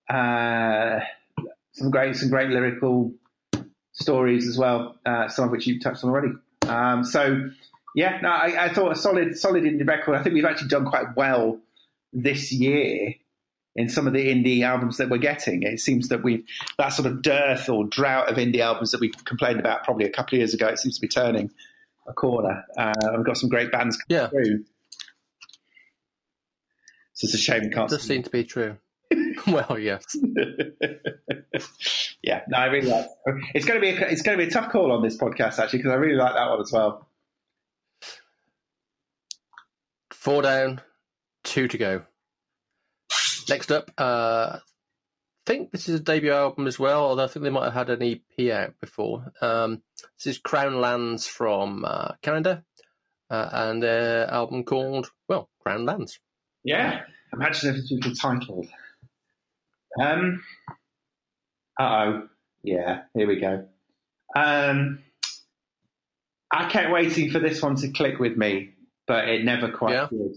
uh, 0.08 1.00
some 1.72 1.90
great, 1.90 2.16
some 2.16 2.30
great 2.30 2.50
lyrical 2.50 3.12
stories 3.92 4.48
as 4.48 4.58
well. 4.58 4.98
Uh, 5.06 5.28
some 5.28 5.46
of 5.46 5.50
which 5.50 5.66
you've 5.66 5.82
touched 5.82 6.04
on 6.04 6.10
already. 6.10 6.32
Um, 6.68 7.04
so, 7.04 7.50
yeah, 7.94 8.18
no, 8.22 8.28
I, 8.28 8.66
I, 8.66 8.72
thought 8.72 8.92
a 8.92 8.94
solid, 8.94 9.36
solid 9.36 9.64
indie 9.64 9.86
record. 9.86 10.14
I 10.14 10.22
think 10.22 10.34
we've 10.34 10.44
actually 10.44 10.68
done 10.68 10.86
quite 10.86 11.16
well 11.16 11.58
this 12.12 12.52
year 12.52 13.14
in 13.74 13.88
some 13.88 14.06
of 14.06 14.12
the 14.12 14.28
indie 14.28 14.62
albums 14.62 14.98
that 14.98 15.08
we're 15.08 15.18
getting. 15.18 15.62
It 15.62 15.80
seems 15.80 16.08
that 16.08 16.22
we've 16.22 16.44
that 16.78 16.90
sort 16.90 17.06
of 17.06 17.22
dearth 17.22 17.68
or 17.68 17.84
drought 17.84 18.28
of 18.28 18.36
indie 18.36 18.60
albums 18.60 18.92
that 18.92 19.00
we 19.00 19.10
complained 19.24 19.60
about 19.60 19.84
probably 19.84 20.04
a 20.06 20.10
couple 20.10 20.36
of 20.36 20.40
years 20.40 20.54
ago. 20.54 20.68
It 20.68 20.78
seems 20.78 20.96
to 20.96 21.00
be 21.00 21.08
turning 21.08 21.50
a 22.06 22.12
corner. 22.12 22.64
Uh, 22.76 22.92
we've 23.16 23.26
got 23.26 23.36
some 23.36 23.48
great 23.48 23.72
bands 23.72 23.96
coming 23.96 24.22
yeah. 24.22 24.28
through. 24.28 24.64
So 27.14 27.26
it's 27.26 27.34
a 27.34 27.38
shame 27.38 27.62
we 27.62 27.70
can't. 27.70 27.90
It 27.90 27.96
does 27.96 28.02
seem 28.02 28.22
to 28.22 28.30
be 28.30 28.44
true. 28.44 28.76
well, 29.46 29.78
yes. 29.78 30.04
yeah, 32.22 32.42
no, 32.48 32.58
I 32.58 32.66
really 32.66 32.88
like. 32.88 33.06
It. 33.26 33.44
It's 33.54 33.64
going 33.64 33.80
to 33.80 33.86
be 33.86 33.90
a, 33.90 34.08
it's 34.08 34.22
going 34.22 34.38
to 34.38 34.44
be 34.44 34.48
a 34.48 34.52
tough 34.52 34.70
call 34.72 34.92
on 34.92 35.02
this 35.02 35.16
podcast 35.16 35.58
actually 35.58 35.80
because 35.80 35.92
I 35.92 35.96
really 35.96 36.16
like 36.16 36.34
that 36.34 36.50
one 36.50 36.60
as 36.60 36.72
well. 36.72 37.08
Four 40.12 40.42
down, 40.42 40.80
two 41.42 41.68
to 41.68 41.78
go. 41.78 42.02
Next 43.52 43.70
up, 43.70 43.90
uh, 43.98 44.56
I 44.56 44.60
think 45.44 45.72
this 45.72 45.86
is 45.86 46.00
a 46.00 46.02
debut 46.02 46.32
album 46.32 46.66
as 46.66 46.78
well, 46.78 47.04
although 47.04 47.24
I 47.24 47.26
think 47.26 47.42
they 47.42 47.50
might 47.50 47.70
have 47.70 47.86
had 47.86 47.90
an 47.90 48.02
EP 48.02 48.50
out 48.50 48.72
before. 48.80 49.30
Um, 49.42 49.82
this 50.16 50.26
is 50.26 50.38
Crown 50.38 50.80
Lands 50.80 51.26
from 51.26 51.84
uh, 51.86 52.12
Canada, 52.22 52.64
uh, 53.28 53.50
and 53.52 53.82
their 53.82 54.26
album 54.30 54.64
called, 54.64 55.10
well, 55.28 55.50
Crown 55.62 55.84
Lands. 55.84 56.18
Yeah, 56.64 57.02
imagine 57.30 57.74
if 57.74 57.90
it 57.90 58.08
was 58.08 58.18
titled. 58.18 58.68
Um, 60.00 60.42
uh 61.78 61.84
oh. 61.84 62.28
Yeah, 62.62 63.02
here 63.12 63.26
we 63.26 63.38
go. 63.38 63.66
Um, 64.34 65.00
I 66.50 66.70
kept 66.70 66.90
waiting 66.90 67.30
for 67.30 67.38
this 67.38 67.60
one 67.60 67.76
to 67.76 67.90
click 67.90 68.18
with 68.18 68.34
me, 68.34 68.70
but 69.06 69.28
it 69.28 69.44
never 69.44 69.70
quite 69.70 69.92
yeah. 69.92 70.08
did. 70.10 70.36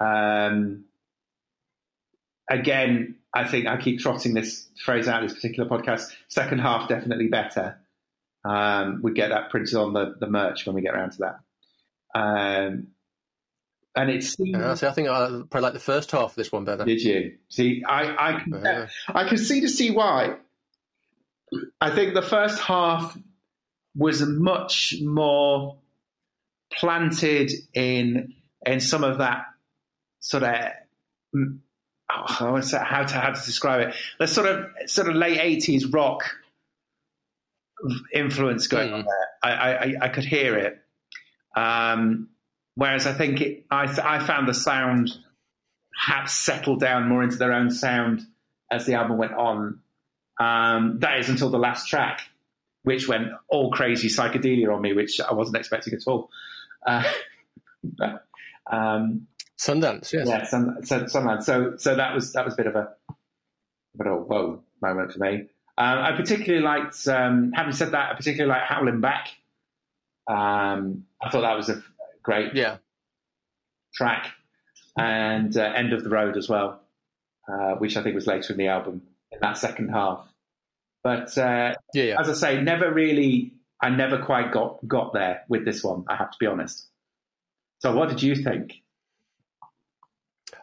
Um, 0.00 0.86
again, 2.50 3.16
I 3.32 3.46
think 3.46 3.66
I 3.66 3.80
keep 3.80 4.00
trotting 4.00 4.34
this 4.34 4.68
phrase 4.84 5.08
out 5.08 5.22
in 5.22 5.28
this 5.28 5.34
particular 5.34 5.68
podcast. 5.68 6.12
Second 6.28 6.60
half 6.60 6.88
definitely 6.88 7.28
better. 7.28 7.78
Um, 8.44 9.00
we 9.02 9.12
get 9.12 9.28
that 9.28 9.50
printed 9.50 9.74
on 9.76 9.92
the, 9.92 10.16
the 10.18 10.26
merch 10.26 10.66
when 10.66 10.74
we 10.74 10.82
get 10.82 10.94
around 10.94 11.12
to 11.12 11.18
that. 11.18 11.40
Um, 12.18 12.88
and 13.94 14.10
it's 14.10 14.36
yeah, 14.38 14.74
see, 14.74 14.86
I 14.86 14.92
think 14.92 15.08
I 15.08 15.26
probably 15.28 15.60
like 15.60 15.72
the 15.72 15.80
first 15.80 16.10
half 16.10 16.30
of 16.30 16.34
this 16.34 16.52
one 16.52 16.64
better. 16.64 16.84
Did 16.84 17.02
you 17.02 17.38
see? 17.48 17.82
I 17.86 18.34
I 18.36 18.40
can, 18.40 18.52
yeah. 18.64 18.86
I 19.08 19.28
can 19.28 19.36
see 19.36 19.62
to 19.62 19.68
see 19.68 19.90
why. 19.90 20.36
I 21.80 21.90
think 21.94 22.14
the 22.14 22.22
first 22.22 22.60
half 22.60 23.16
was 23.96 24.22
much 24.22 24.94
more 25.02 25.78
planted 26.72 27.50
in 27.74 28.34
in 28.64 28.78
some 28.78 29.02
of 29.02 29.18
that 29.18 29.46
sort 30.20 30.44
of 30.44 30.54
oh, 32.10 32.36
I 32.40 32.50
want 32.50 32.64
to 32.64 32.68
say 32.68 32.78
how 32.78 33.04
to 33.04 33.14
how 33.14 33.30
to 33.30 33.46
describe 33.46 33.88
it. 33.88 33.94
The 34.18 34.26
sort 34.26 34.48
of 34.48 34.66
sort 34.86 35.08
of 35.08 35.16
late 35.16 35.38
eighties 35.38 35.86
rock 35.86 36.24
influence 38.12 38.66
going 38.66 38.90
mm. 38.90 38.94
on 38.94 39.04
there. 39.04 39.28
I, 39.42 39.52
I 39.52 39.94
I 40.02 40.08
could 40.08 40.24
hear 40.24 40.56
it. 40.56 40.78
Um, 41.56 42.30
Whereas 42.80 43.06
I 43.06 43.12
think 43.12 43.42
it, 43.42 43.66
I, 43.70 43.84
I 44.02 44.24
found 44.24 44.48
the 44.48 44.54
sound 44.54 45.10
perhaps 45.92 46.32
settled 46.32 46.80
down 46.80 47.10
more 47.10 47.22
into 47.22 47.36
their 47.36 47.52
own 47.52 47.70
sound 47.70 48.22
as 48.70 48.86
the 48.86 48.94
album 48.94 49.18
went 49.18 49.34
on. 49.34 49.80
Um, 50.38 51.00
that 51.00 51.18
is 51.18 51.28
until 51.28 51.50
the 51.50 51.58
last 51.58 51.88
track, 51.88 52.22
which 52.82 53.06
went 53.06 53.28
all 53.48 53.70
crazy 53.70 54.08
psychedelia 54.08 54.74
on 54.74 54.80
me, 54.80 54.94
which 54.94 55.20
I 55.20 55.34
wasn't 55.34 55.58
expecting 55.58 55.92
at 55.92 56.00
all. 56.06 56.30
Uh, 56.86 57.04
um, 58.70 59.26
Sundance, 59.60 60.12
yes. 60.12 60.26
Yeah, 60.26 60.44
Sun, 60.44 60.78
Sundance. 60.82 61.42
So, 61.42 61.74
so 61.76 61.94
that 61.94 62.14
was 62.14 62.32
that 62.32 62.44
was 62.46 62.54
a 62.54 62.56
bit 62.56 62.66
of 62.66 62.76
a, 62.76 62.88
bit 63.96 64.06
of 64.06 64.12
a 64.14 64.16
whoa 64.16 64.62
moment 64.80 65.12
for 65.12 65.18
me. 65.18 65.48
Um, 65.76 65.98
I 65.98 66.16
particularly 66.16 66.64
liked. 66.64 67.06
Um, 67.06 67.52
having 67.52 67.74
said 67.74 67.92
that, 67.92 68.12
I 68.12 68.14
particularly 68.14 68.48
like 68.48 68.66
Howling 68.66 69.02
Back. 69.02 69.28
Um, 70.26 71.04
I 71.22 71.28
thought 71.28 71.42
that 71.42 71.56
was 71.56 71.68
a 71.68 71.82
great 72.22 72.54
yeah. 72.54 72.78
track, 73.94 74.32
and 74.96 75.54
uh, 75.54 75.62
End 75.62 75.92
of 75.92 76.04
the 76.04 76.10
Road 76.10 76.38
as 76.38 76.48
well, 76.48 76.80
uh, 77.46 77.74
which 77.74 77.98
I 77.98 78.02
think 78.02 78.14
was 78.14 78.26
later 78.26 78.54
in 78.54 78.58
the 78.58 78.68
album 78.68 79.02
in 79.30 79.40
that 79.42 79.58
second 79.58 79.90
half. 79.90 80.26
But 81.04 81.36
uh, 81.36 81.74
yeah, 81.92 82.04
yeah. 82.04 82.16
as 82.18 82.30
I 82.30 82.34
say, 82.34 82.62
never 82.62 82.90
really, 82.90 83.52
I 83.82 83.90
never 83.90 84.24
quite 84.24 84.52
got 84.52 84.86
got 84.88 85.12
there 85.12 85.42
with 85.48 85.66
this 85.66 85.84
one. 85.84 86.04
I 86.08 86.16
have 86.16 86.30
to 86.30 86.36
be 86.40 86.46
honest. 86.46 86.86
So, 87.80 87.94
what 87.94 88.08
did 88.08 88.22
you 88.22 88.36
think? 88.36 88.82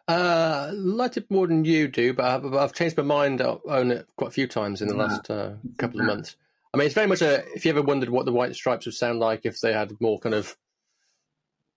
Uh, 0.07 0.71
liked 0.73 1.17
it 1.17 1.29
more 1.29 1.47
than 1.47 1.65
you 1.65 1.87
do, 1.87 2.13
but 2.13 2.25
I've, 2.25 2.53
I've 2.53 2.73
changed 2.73 2.97
my 2.97 3.03
mind 3.03 3.41
on 3.41 3.91
it 3.91 4.07
quite 4.15 4.29
a 4.29 4.31
few 4.31 4.47
times 4.47 4.81
in 4.81 4.87
the 4.87 4.95
last 4.95 5.29
uh, 5.29 5.53
couple 5.77 5.99
of 5.99 6.07
months. 6.07 6.35
I 6.73 6.77
mean, 6.77 6.85
it's 6.85 6.95
very 6.95 7.07
much 7.07 7.21
a. 7.21 7.45
If 7.53 7.65
you 7.65 7.71
ever 7.71 7.81
wondered 7.81 8.09
what 8.09 8.25
the 8.25 8.33
White 8.33 8.55
Stripes 8.55 8.85
would 8.85 8.95
sound 8.95 9.19
like 9.19 9.45
if 9.45 9.59
they 9.59 9.73
had 9.73 9.99
more 9.99 10.19
kind 10.19 10.35
of 10.35 10.55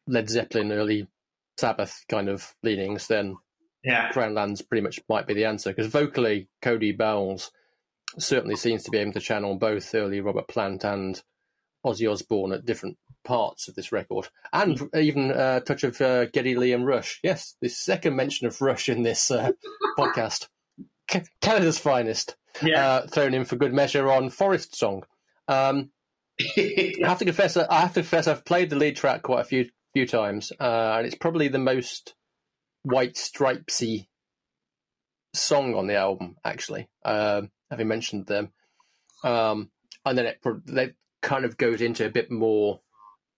Led 0.07 0.29
Zeppelin, 0.29 0.73
early 0.73 1.09
Sabbath 1.57 2.05
kind 2.09 2.29
of 2.29 2.55
leanings, 2.63 3.07
then 3.07 3.37
yeah. 3.85 4.11
Crown 4.11 4.35
Lands 4.35 4.63
pretty 4.63 4.83
much 4.83 5.01
might 5.09 5.27
be 5.27 5.35
the 5.35 5.45
answer. 5.45 5.71
Because 5.71 5.87
vocally, 5.87 6.49
Cody 6.61 6.93
Bowles 6.93 7.51
certainly 8.19 8.57
seems 8.57 8.83
to 8.85 8.91
be 8.91 8.99
able 8.99 9.13
to 9.13 9.21
channel 9.21 9.55
both 9.55 9.95
early 9.95 10.21
Robert 10.21 10.49
Plant 10.49 10.85
and 10.85 11.23
Ozzy 11.85 12.11
Osbourne 12.11 12.53
at 12.53 12.67
different 12.67 12.99
parts 13.25 13.69
of 13.69 13.75
this 13.75 13.93
record, 13.93 14.29
and 14.53 14.91
even 14.95 15.31
a 15.31 15.61
touch 15.61 15.85
of 15.85 16.01
uh, 16.01 16.27
Geddy 16.27 16.55
Lee 16.55 16.73
and 16.73 16.87
Rush. 16.87 17.21
Yes, 17.23 17.57
the 17.61 17.69
second 17.69 18.17
mention 18.17 18.47
of 18.47 18.61
Rush 18.61 18.89
in 18.89 19.03
this 19.03 19.31
uh, 19.31 19.53
podcast. 19.99 20.49
Canada's 21.41 21.79
finest, 21.79 22.37
yeah. 22.63 22.87
uh, 22.87 23.07
thrown 23.07 23.35
in 23.35 23.45
for 23.45 23.57
good 23.57 23.73
measure 23.73 24.11
on 24.11 24.31
Forest 24.31 24.77
Song. 24.77 25.05
Um, 25.49 25.91
I 26.57 26.95
have 27.03 27.19
to 27.19 27.25
confess, 27.25 27.57
I 27.57 27.81
have 27.81 27.95
to 27.95 28.01
confess, 28.01 28.29
I've 28.29 28.45
played 28.45 28.71
the 28.71 28.77
lead 28.77 28.97
track 28.97 29.23
quite 29.23 29.41
a 29.41 29.45
few 29.45 29.69
few 29.93 30.07
times, 30.07 30.53
uh, 30.61 30.95
and 30.97 31.07
it's 31.07 31.17
probably 31.17 31.49
the 31.49 31.59
most 31.59 32.15
white 32.83 33.15
stripesy 33.15 34.07
song 35.35 35.75
on 35.75 35.87
the 35.87 35.97
album. 35.97 36.37
Actually, 36.45 36.89
um, 37.05 37.51
having 37.71 37.89
mentioned 37.89 38.27
them, 38.27 38.53
um, 39.25 39.71
and 40.05 40.17
then 40.17 40.27
it, 40.27 40.41
it 40.45 40.95
kind 41.23 41.45
of 41.45 41.57
goes 41.57 41.81
into 41.81 42.07
a 42.07 42.11
bit 42.11 42.31
more 42.31 42.81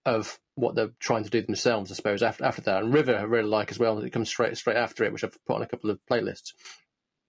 of 0.04 0.38
what 0.54 0.74
they're 0.74 0.92
trying 1.00 1.24
to 1.24 1.30
do 1.30 1.42
themselves, 1.42 1.90
I 1.90 1.94
suppose. 1.94 2.22
After 2.22 2.44
after 2.44 2.62
that, 2.62 2.82
and 2.82 2.94
River 2.94 3.16
I 3.16 3.22
really 3.22 3.48
like 3.48 3.70
as 3.70 3.78
well. 3.78 3.98
It 3.98 4.10
comes 4.10 4.28
straight 4.28 4.56
straight 4.56 4.76
after 4.76 5.04
it, 5.04 5.12
which 5.12 5.24
I've 5.24 5.36
put 5.46 5.56
on 5.56 5.62
a 5.62 5.68
couple 5.68 5.90
of 5.90 6.00
playlists. 6.10 6.52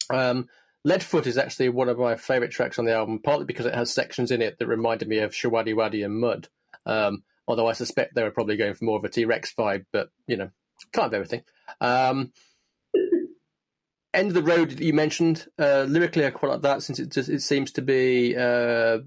Um, 0.10 0.48
Leadfoot 0.86 1.28
is 1.28 1.38
actually 1.38 1.70
one 1.70 1.88
of 1.88 1.98
my 1.98 2.16
favourite 2.16 2.52
tracks 2.52 2.78
on 2.78 2.86
the 2.86 2.94
album, 2.94 3.20
partly 3.24 3.46
because 3.46 3.66
it 3.66 3.76
has 3.76 3.94
sections 3.94 4.32
in 4.32 4.42
it 4.42 4.60
that 4.60 4.68
reminded 4.68 5.08
me 5.08 5.20
of 5.20 5.32
Showaddywaddy 5.32 6.04
and 6.04 6.20
Mud. 6.20 6.50
Um, 6.86 7.24
Although 7.48 7.68
I 7.68 7.74
suspect 7.74 8.16
they 8.16 8.24
were 8.24 8.32
probably 8.32 8.58
going 8.58 8.74
for 8.74 8.86
more 8.86 8.98
of 8.98 9.04
a 9.04 9.10
T 9.10 9.26
Rex 9.26 9.54
vibe, 9.58 9.86
but 9.92 10.10
you 10.28 10.38
know, 10.38 10.50
can't 10.94 11.06
have 11.06 11.14
everything. 11.14 11.44
Um, 11.82 12.32
End 14.14 14.30
of 14.30 14.34
the 14.34 14.44
Road 14.44 14.80
you 14.80 14.94
mentioned, 14.94 15.48
uh, 15.60 15.86
lyrically, 15.88 16.26
I 16.26 16.30
quite 16.30 16.52
like 16.52 16.62
that 16.62 16.84
since 16.84 17.00
it 17.00 17.12
just 17.12 17.30
it 17.30 17.42
seems 17.42 17.72
to 17.74 17.82
be 17.82 18.36
uh, 18.38 19.00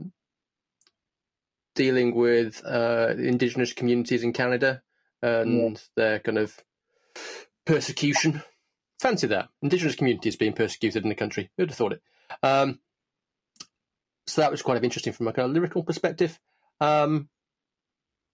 dealing 1.77 2.15
with 2.15 2.61
uh, 2.67 3.15
indigenous 3.17 3.73
communities 3.73 4.25
in 4.25 4.33
Canada 4.33 4.83
and 5.23 5.73
yeah. 5.73 5.79
their 5.95 6.19
kind 6.19 6.39
of 6.39 6.57
persecution. 7.65 8.43
Fancy 8.99 9.27
that 9.29 9.49
indigenous 9.63 9.95
communities 9.95 10.37
being 10.37 10.55
persecuted 10.55 11.03
in 11.03 11.09
the 11.11 11.15
country. 11.15 11.51
Who'd 11.57 11.69
have 11.69 11.77
thought 11.77 11.93
it? 11.93 12.03
Um, 12.43 12.81
so 14.27 14.41
that 14.41 14.51
was 14.51 14.63
quite 14.63 14.79
of 14.79 14.85
interesting 14.85 15.13
from 15.13 15.29
a 15.29 15.33
kind 15.33 15.47
of 15.47 15.53
lyrical 15.53 15.85
perspective. 15.85 16.41
Um, 16.81 17.29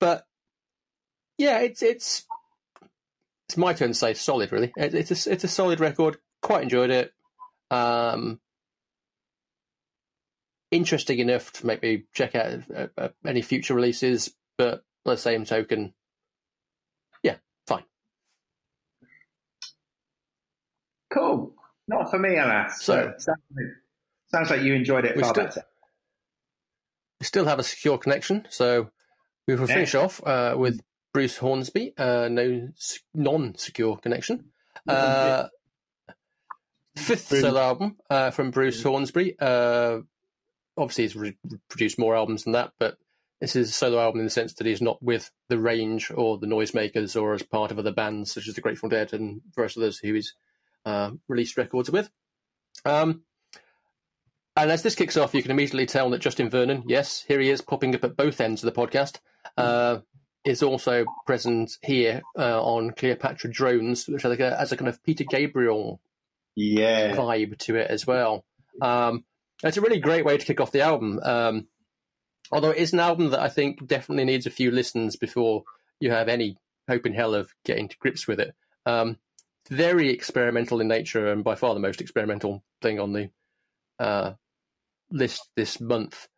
but 0.00 0.24
yeah, 1.36 1.60
it's 1.60 1.82
it's 1.82 2.24
it's 3.48 3.56
my 3.56 3.72
turn 3.72 3.88
to 3.88 3.94
say 3.94 4.14
solid. 4.14 4.52
Really, 4.52 4.72
it's 4.76 5.26
a 5.26 5.32
it's 5.32 5.44
a 5.44 5.48
solid 5.48 5.80
record. 5.80 6.18
Quite 6.40 6.62
enjoyed 6.62 6.90
it. 6.90 7.12
Um, 7.70 8.40
interesting 10.72 11.20
enough 11.20 11.52
to 11.52 11.66
make 11.66 11.82
me 11.82 12.04
check 12.12 12.34
out 12.34 12.62
uh, 12.74 12.86
uh, 12.98 13.08
any 13.24 13.42
future 13.42 13.74
releases, 13.74 14.34
but 14.58 14.82
by 15.04 15.12
the 15.14 15.20
same 15.20 15.44
token, 15.44 15.94
yeah, 17.22 17.36
fine. 17.66 17.84
Cool. 21.10 21.54
Not 21.86 22.10
for 22.10 22.18
me, 22.18 22.36
alas. 22.36 22.82
So, 22.82 23.12
sounds, 23.18 23.38
like, 23.54 23.66
sounds 24.32 24.50
like 24.50 24.62
you 24.62 24.74
enjoyed 24.74 25.04
it 25.04 25.18
far 25.20 25.30
still, 25.30 25.44
better. 25.44 25.62
We 27.20 27.26
still 27.26 27.44
have 27.44 27.58
a 27.58 27.64
secure 27.64 27.98
connection, 27.98 28.46
so 28.48 28.90
we 29.46 29.54
will 29.54 29.66
finish 29.66 29.94
off 29.94 30.24
uh, 30.24 30.54
with 30.56 30.80
Bruce 31.12 31.36
Hornsby, 31.36 31.92
uh, 31.98 32.28
no 32.28 32.68
non-secure 33.14 33.98
connection. 33.98 34.52
Uh, 34.88 35.48
fifth 36.96 37.28
solo 37.28 37.60
album 37.60 37.96
uh, 38.08 38.30
from 38.30 38.50
Bruce 38.50 38.82
Hornsby. 38.82 39.36
Uh, 39.38 39.98
obviously, 40.76 41.04
he's 41.04 41.16
re- 41.16 41.36
produced 41.68 41.98
more 41.98 42.16
albums 42.16 42.44
than 42.44 42.52
that, 42.52 42.72
but 42.78 42.96
this 43.40 43.56
is 43.56 43.70
a 43.70 43.72
solo 43.72 44.00
album 44.00 44.20
in 44.20 44.26
the 44.26 44.30
sense 44.30 44.54
that 44.54 44.66
he's 44.66 44.80
not 44.82 45.02
with 45.02 45.30
the 45.48 45.58
Range 45.58 46.10
or 46.14 46.38
the 46.38 46.46
Noisemakers 46.46 47.20
or 47.20 47.34
as 47.34 47.42
part 47.42 47.70
of 47.72 47.78
other 47.78 47.92
bands 47.92 48.32
such 48.32 48.46
as 48.48 48.54
the 48.54 48.60
Grateful 48.60 48.88
Dead 48.88 49.12
and 49.12 49.40
various 49.54 49.76
others 49.76 49.98
who 49.98 50.14
he's 50.14 50.34
uh, 50.86 51.10
released 51.28 51.56
records 51.56 51.90
with. 51.90 52.08
Um, 52.84 53.22
and 54.56 54.70
as 54.70 54.82
this 54.82 54.94
kicks 54.94 55.16
off, 55.16 55.34
you 55.34 55.42
can 55.42 55.50
immediately 55.50 55.86
tell 55.86 56.10
that 56.10 56.20
Justin 56.20 56.50
Vernon, 56.50 56.84
yes, 56.86 57.24
here 57.26 57.40
he 57.40 57.50
is 57.50 57.60
popping 57.62 57.94
up 57.94 58.04
at 58.04 58.16
both 58.16 58.40
ends 58.40 58.62
of 58.62 58.72
the 58.72 58.80
podcast, 58.80 59.18
uh, 59.56 59.98
is 60.44 60.62
also 60.62 61.04
present 61.26 61.78
here 61.82 62.22
uh, 62.38 62.62
on 62.62 62.92
Cleopatra 62.92 63.50
Drones, 63.50 64.06
which 64.08 64.22
has 64.22 64.30
like 64.30 64.40
a, 64.40 64.56
has 64.56 64.70
a 64.72 64.76
kind 64.76 64.88
of 64.88 65.02
Peter 65.02 65.24
Gabriel 65.24 66.00
Yeah. 66.54 67.14
vibe 67.16 67.56
to 67.60 67.76
it 67.76 67.90
as 67.90 68.06
well. 68.06 68.44
Um, 68.80 69.24
it's 69.68 69.76
a 69.76 69.80
really 69.80 70.00
great 70.00 70.24
way 70.24 70.36
to 70.36 70.44
kick 70.44 70.60
off 70.60 70.72
the 70.72 70.82
album. 70.82 71.20
Um, 71.22 71.68
although 72.50 72.70
it 72.70 72.78
is 72.78 72.92
an 72.92 73.00
album 73.00 73.30
that 73.30 73.40
I 73.40 73.48
think 73.48 73.86
definitely 73.86 74.24
needs 74.24 74.46
a 74.46 74.50
few 74.50 74.70
listens 74.70 75.16
before 75.16 75.62
you 76.00 76.10
have 76.10 76.28
any 76.28 76.56
hope 76.88 77.06
in 77.06 77.14
hell 77.14 77.34
of 77.34 77.52
getting 77.64 77.88
to 77.88 77.98
grips 77.98 78.26
with 78.26 78.40
it. 78.40 78.54
Um, 78.86 79.18
very 79.70 80.10
experimental 80.10 80.80
in 80.80 80.88
nature, 80.88 81.30
and 81.30 81.44
by 81.44 81.54
far 81.54 81.74
the 81.74 81.80
most 81.80 82.00
experimental 82.00 82.64
thing 82.80 82.98
on 82.98 83.12
the 83.12 83.30
uh, 83.98 84.32
list 85.10 85.48
this 85.56 85.80
month. 85.80 86.28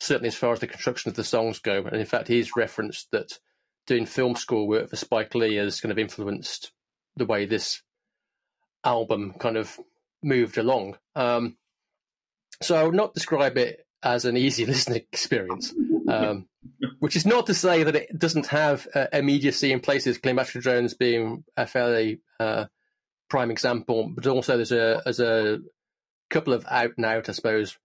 Certainly, 0.00 0.28
as 0.28 0.34
far 0.34 0.52
as 0.52 0.58
the 0.58 0.66
construction 0.66 1.08
of 1.08 1.14
the 1.14 1.22
songs 1.22 1.60
go, 1.60 1.84
and 1.84 1.96
in 1.96 2.06
fact, 2.06 2.26
he's 2.26 2.56
referenced 2.56 3.08
that 3.12 3.38
doing 3.86 4.06
film 4.06 4.34
score 4.34 4.66
work 4.66 4.90
for 4.90 4.96
Spike 4.96 5.34
Lee 5.34 5.56
has 5.56 5.80
kind 5.80 5.92
of 5.92 5.98
influenced 5.98 6.72
the 7.16 7.26
way 7.26 7.46
this 7.46 7.82
album 8.84 9.34
kind 9.38 9.56
of 9.56 9.78
moved 10.22 10.58
along. 10.58 10.96
Um, 11.14 11.56
so 12.62 12.76
I 12.76 12.84
would 12.84 12.94
not 12.94 13.14
describe 13.14 13.56
it 13.56 13.86
as 14.02 14.24
an 14.24 14.36
easy 14.36 14.66
listening 14.66 15.04
experience, 15.12 15.74
um, 16.08 16.46
which 16.98 17.16
is 17.16 17.26
not 17.26 17.46
to 17.46 17.54
say 17.54 17.82
that 17.84 17.96
it 17.96 18.18
doesn't 18.18 18.46
have 18.48 18.86
uh, 18.94 19.06
immediacy 19.12 19.72
in 19.72 19.80
places, 19.80 20.18
Cleopatra 20.18 20.60
Jones 20.60 20.94
being 20.94 21.44
a 21.56 21.66
fairly 21.66 22.20
uh, 22.40 22.66
prime 23.28 23.50
example, 23.50 24.10
but 24.14 24.26
also 24.26 24.56
there's 24.56 24.72
a 24.72 25.00
there's 25.04 25.20
a 25.20 25.60
couple 26.30 26.52
of 26.52 26.66
out 26.68 26.92
and 26.96 27.06
out, 27.06 27.28
I 27.28 27.32
suppose, 27.32 27.76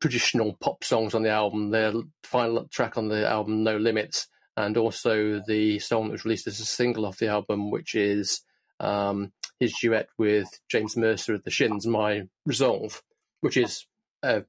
traditional 0.00 0.56
pop 0.60 0.84
songs 0.84 1.14
on 1.14 1.22
the 1.22 1.30
album. 1.30 1.70
The 1.70 2.08
final 2.22 2.66
track 2.68 2.96
on 2.96 3.08
the 3.08 3.28
album, 3.28 3.64
No 3.64 3.76
Limits, 3.76 4.28
and 4.56 4.76
also 4.76 5.42
the 5.46 5.78
song 5.78 6.06
that 6.06 6.12
was 6.12 6.24
released 6.24 6.46
as 6.46 6.60
a 6.60 6.64
single 6.64 7.06
off 7.06 7.18
the 7.18 7.28
album, 7.28 7.70
which 7.70 7.94
is 7.94 8.42
um, 8.78 9.32
his 9.58 9.74
duet 9.80 10.08
with 10.18 10.48
James 10.70 10.96
Mercer 10.96 11.34
of 11.34 11.44
the 11.44 11.50
Shins, 11.50 11.86
My 11.86 12.22
Resolve, 12.46 13.02
which 13.40 13.56
is 13.56 13.86
a 14.22 14.44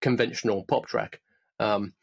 conventional 0.00 0.64
pop 0.64 0.86
track. 0.86 1.20
Um, 1.58 1.94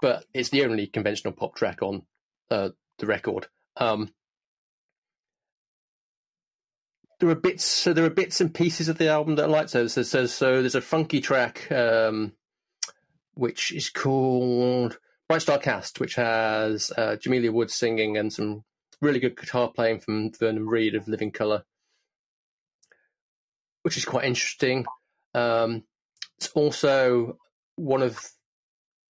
but 0.00 0.24
it's 0.32 0.50
the 0.50 0.64
only 0.64 0.86
conventional 0.86 1.32
pop 1.32 1.54
track 1.54 1.82
on 1.82 2.02
uh, 2.50 2.70
the 2.98 3.06
record. 3.06 3.46
Um, 3.76 4.12
there 7.18 7.28
are 7.28 7.34
bits, 7.34 7.64
so 7.64 7.92
there 7.92 8.04
are 8.04 8.10
bits 8.10 8.40
and 8.40 8.54
pieces 8.54 8.88
of 8.88 8.98
the 8.98 9.08
album 9.08 9.36
that 9.36 9.44
I 9.44 9.48
like. 9.48 9.68
So, 9.68 9.86
so, 9.88 10.02
so, 10.02 10.26
so 10.26 10.60
there's 10.60 10.74
a 10.74 10.80
funky 10.80 11.20
track 11.20 11.70
um, 11.70 12.32
which 13.34 13.72
is 13.72 13.90
called 13.90 14.98
Bright 15.28 15.42
Star 15.42 15.58
Cast, 15.58 16.00
which 16.00 16.14
has 16.14 16.90
uh, 16.96 17.16
Jamila 17.16 17.52
Woods 17.52 17.74
singing 17.74 18.16
and 18.16 18.32
some 18.32 18.64
really 19.00 19.20
good 19.20 19.36
guitar 19.36 19.70
playing 19.74 20.00
from 20.00 20.30
Vernon 20.32 20.66
Reid 20.66 20.94
of 20.94 21.08
Living 21.08 21.30
Colour, 21.30 21.64
which 23.82 23.96
is 23.96 24.04
quite 24.04 24.24
interesting. 24.24 24.86
Um, 25.34 25.84
it's 26.38 26.48
also 26.48 27.38
one 27.76 28.02
of 28.02 28.18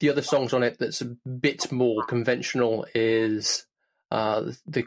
the 0.00 0.10
other 0.10 0.22
songs 0.22 0.52
on 0.52 0.62
it 0.62 0.78
that's 0.78 1.00
a 1.00 1.06
bit 1.06 1.70
more 1.70 2.02
conventional 2.04 2.86
is 2.94 3.66
uh, 4.10 4.50
the 4.66 4.84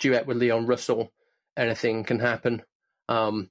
duet 0.00 0.26
with 0.26 0.38
Leon 0.38 0.66
Russell, 0.66 1.12
Anything 1.56 2.04
Can 2.04 2.20
Happen, 2.20 2.62
um, 3.08 3.50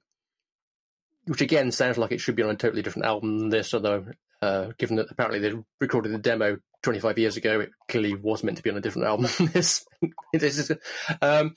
which 1.26 1.40
again 1.40 1.70
sounds 1.70 1.98
like 1.98 2.12
it 2.12 2.20
should 2.20 2.36
be 2.36 2.42
on 2.42 2.50
a 2.50 2.56
totally 2.56 2.82
different 2.82 3.06
album 3.06 3.38
than 3.38 3.48
this, 3.50 3.72
although 3.74 4.06
uh, 4.40 4.72
given 4.78 4.96
that 4.96 5.10
apparently 5.10 5.38
they 5.38 5.56
recorded 5.80 6.12
the 6.12 6.18
demo 6.18 6.58
25 6.82 7.18
years 7.18 7.36
ago, 7.36 7.60
it 7.60 7.70
clearly 7.88 8.14
was 8.14 8.42
meant 8.42 8.56
to 8.56 8.62
be 8.62 8.70
on 8.70 8.76
a 8.76 8.80
different 8.80 9.06
album 9.06 9.28
than 9.38 9.46
this. 9.48 9.86
this 10.32 10.58
is, 10.58 10.72
um, 11.20 11.54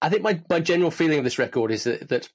I 0.00 0.08
think 0.08 0.22
my, 0.22 0.40
my 0.48 0.60
general 0.60 0.90
feeling 0.90 1.18
of 1.18 1.24
this 1.24 1.38
record 1.38 1.72
is 1.72 1.84
that, 1.84 2.08
that 2.10 2.28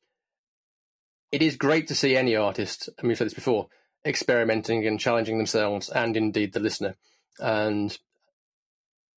it 1.31 1.41
is 1.41 1.57
great 1.57 1.87
to 1.87 1.95
see 1.95 2.15
any 2.15 2.35
artist, 2.35 2.89
mean, 3.01 3.11
I've 3.11 3.17
said 3.17 3.27
this 3.27 3.33
before, 3.33 3.67
experimenting 4.05 4.85
and 4.87 4.99
challenging 4.99 5.37
themselves 5.37 5.89
and 5.89 6.15
indeed 6.15 6.53
the 6.53 6.59
listener. 6.59 6.95
And 7.39 7.97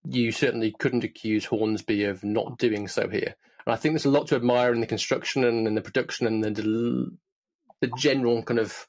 you 0.05 0.33
certainly 0.33 0.75
couldn't 0.79 1.05
accuse 1.05 1.45
Hornsby 1.45 2.05
of 2.05 2.25
not 2.25 2.59
doing 2.59 2.89
so 2.89 3.09
here. 3.09 3.35
And 3.67 3.73
I 3.73 3.77
think 3.77 3.95
there's 3.95 4.07
a 4.07 4.11
lot 4.11 4.29
to 4.29 4.37
admire 4.37 4.73
in 4.73 4.81
the 4.81 4.87
construction 4.87 5.45
and 5.45 5.67
in 5.67 5.75
the 5.75 5.83
production 5.83 6.27
and 6.27 6.43
the, 6.43 7.11
the 7.81 7.93
general 7.97 8.43
kind 8.43 8.59
of 8.59 8.87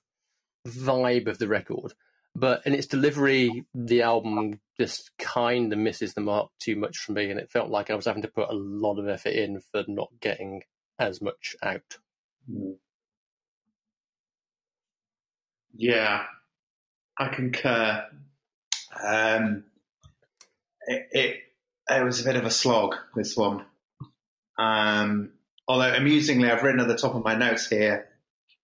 vibe 0.68 1.28
of 1.28 1.38
the 1.38 1.48
record. 1.48 1.94
But 2.34 2.66
in 2.66 2.74
its 2.74 2.88
delivery, 2.88 3.66
the 3.76 4.04
album 4.04 4.62
just 4.80 5.12
kind 5.20 5.72
of 5.74 5.80
misses 5.80 6.14
the 6.14 6.22
mark 6.22 6.50
too 6.60 6.78
much 6.78 6.98
for 6.98 7.12
me. 7.12 7.30
And 7.30 7.40
it 7.40 7.52
felt 7.52 7.70
like 7.70 7.90
I 7.90 7.96
was 7.96 8.06
having 8.06 8.22
to 8.22 8.30
put 8.30 8.50
a 8.50 8.56
lot 8.56 9.00
of 9.00 9.08
effort 9.08 9.34
in 9.34 9.60
for 9.72 9.84
not 9.88 10.10
getting 10.22 10.64
as 10.98 11.22
much 11.22 11.56
out. 11.62 11.98
Yeah, 15.76 16.24
I 17.18 17.28
concur. 17.30 18.06
Um, 19.04 19.64
it, 20.88 21.08
it 21.12 21.38
it 21.90 22.04
was 22.04 22.22
a 22.22 22.24
bit 22.24 22.36
of 22.36 22.46
a 22.46 22.52
slog 22.52 22.96
this 23.16 23.36
one. 23.36 23.66
Um, 24.58 25.32
although 25.68 25.94
amusingly, 25.94 26.50
I've 26.50 26.64
written 26.64 26.82
at 26.82 26.88
the 26.88 26.98
top 26.98 27.16
of 27.16 27.24
my 27.24 27.36
notes 27.36 27.68
here, 27.68 28.08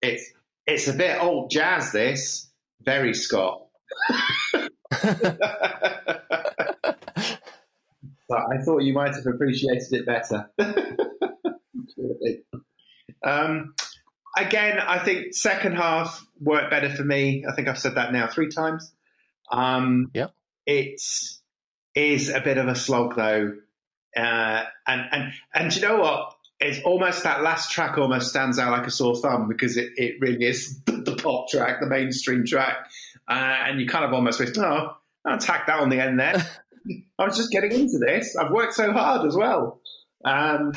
it's 0.02 0.32
it's 0.66 0.88
a 0.88 0.92
bit 0.92 1.22
old 1.22 1.50
jazz. 1.50 1.92
This 1.92 2.50
very 2.82 3.14
Scott. 3.14 3.66
but 8.28 8.30
I 8.30 8.58
thought 8.64 8.82
you 8.82 8.92
might 8.92 9.14
have 9.14 9.26
appreciated 9.26 9.92
it 9.92 10.06
better. 10.06 10.50
um, 13.24 13.74
again, 14.36 14.78
I 14.78 14.98
think 14.98 15.34
second 15.34 15.76
half 15.76 16.24
worked 16.40 16.70
better 16.70 16.90
for 16.90 17.04
me. 17.04 17.44
I 17.48 17.54
think 17.54 17.68
I've 17.68 17.78
said 17.78 17.96
that 17.96 18.12
now 18.12 18.26
three 18.26 18.48
times. 18.48 18.92
Um, 19.50 20.10
Yeah. 20.14 20.28
It 20.66 21.00
is 21.94 22.28
a 22.28 22.40
bit 22.40 22.58
of 22.58 22.68
a 22.68 22.74
slog 22.74 23.16
though. 23.16 23.54
Uh, 24.16 24.64
and, 24.86 25.02
and, 25.12 25.32
and 25.54 25.70
do 25.70 25.80
you 25.80 25.86
know 25.86 25.96
what? 25.98 26.34
It's 26.60 26.84
almost 26.84 27.22
that 27.22 27.42
last 27.42 27.70
track 27.70 27.96
almost 27.98 28.30
stands 28.30 28.58
out 28.58 28.72
like 28.72 28.86
a 28.86 28.90
sore 28.90 29.16
thumb 29.16 29.48
because 29.48 29.76
it, 29.76 29.92
it 29.96 30.16
really 30.20 30.44
is 30.44 30.80
the 30.86 31.16
pop 31.22 31.48
track, 31.48 31.80
the 31.80 31.86
mainstream 31.86 32.44
track. 32.44 32.90
Uh, 33.28 33.56
and 33.66 33.80
you 33.80 33.86
kind 33.86 34.04
of 34.04 34.12
almost 34.12 34.40
wish, 34.40 34.50
oh, 34.58 34.96
I'll 35.24 35.38
tack 35.38 35.66
that 35.68 35.80
on 35.80 35.88
the 35.88 36.00
end 36.00 36.18
there. 36.18 36.44
I 37.18 37.24
was 37.24 37.36
just 37.36 37.50
getting 37.50 37.72
into 37.72 37.98
this. 37.98 38.36
I've 38.36 38.50
worked 38.50 38.74
so 38.74 38.92
hard 38.92 39.26
as 39.26 39.36
well. 39.36 39.80
Um, 40.24 40.72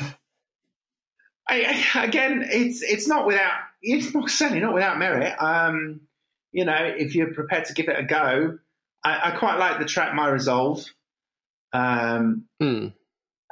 I, 1.52 2.04
again, 2.04 2.44
it's 2.50 2.82
it's 2.82 3.06
not 3.06 3.26
without 3.26 3.52
it's 3.82 4.14
not 4.14 4.30
certainly 4.30 4.62
not 4.62 4.74
without 4.74 4.98
merit. 4.98 5.34
Um, 5.38 6.00
you 6.52 6.64
know, 6.64 6.76
if 6.96 7.14
you're 7.14 7.32
prepared 7.34 7.66
to 7.66 7.74
give 7.74 7.88
it 7.88 7.98
a 7.98 8.04
go, 8.04 8.58
I, 9.04 9.30
I 9.32 9.36
quite 9.38 9.58
like 9.58 9.78
the 9.78 9.84
track 9.84 10.14
"My 10.14 10.28
Resolve" 10.28 10.84
um, 11.72 12.44
Hmm. 12.60 12.88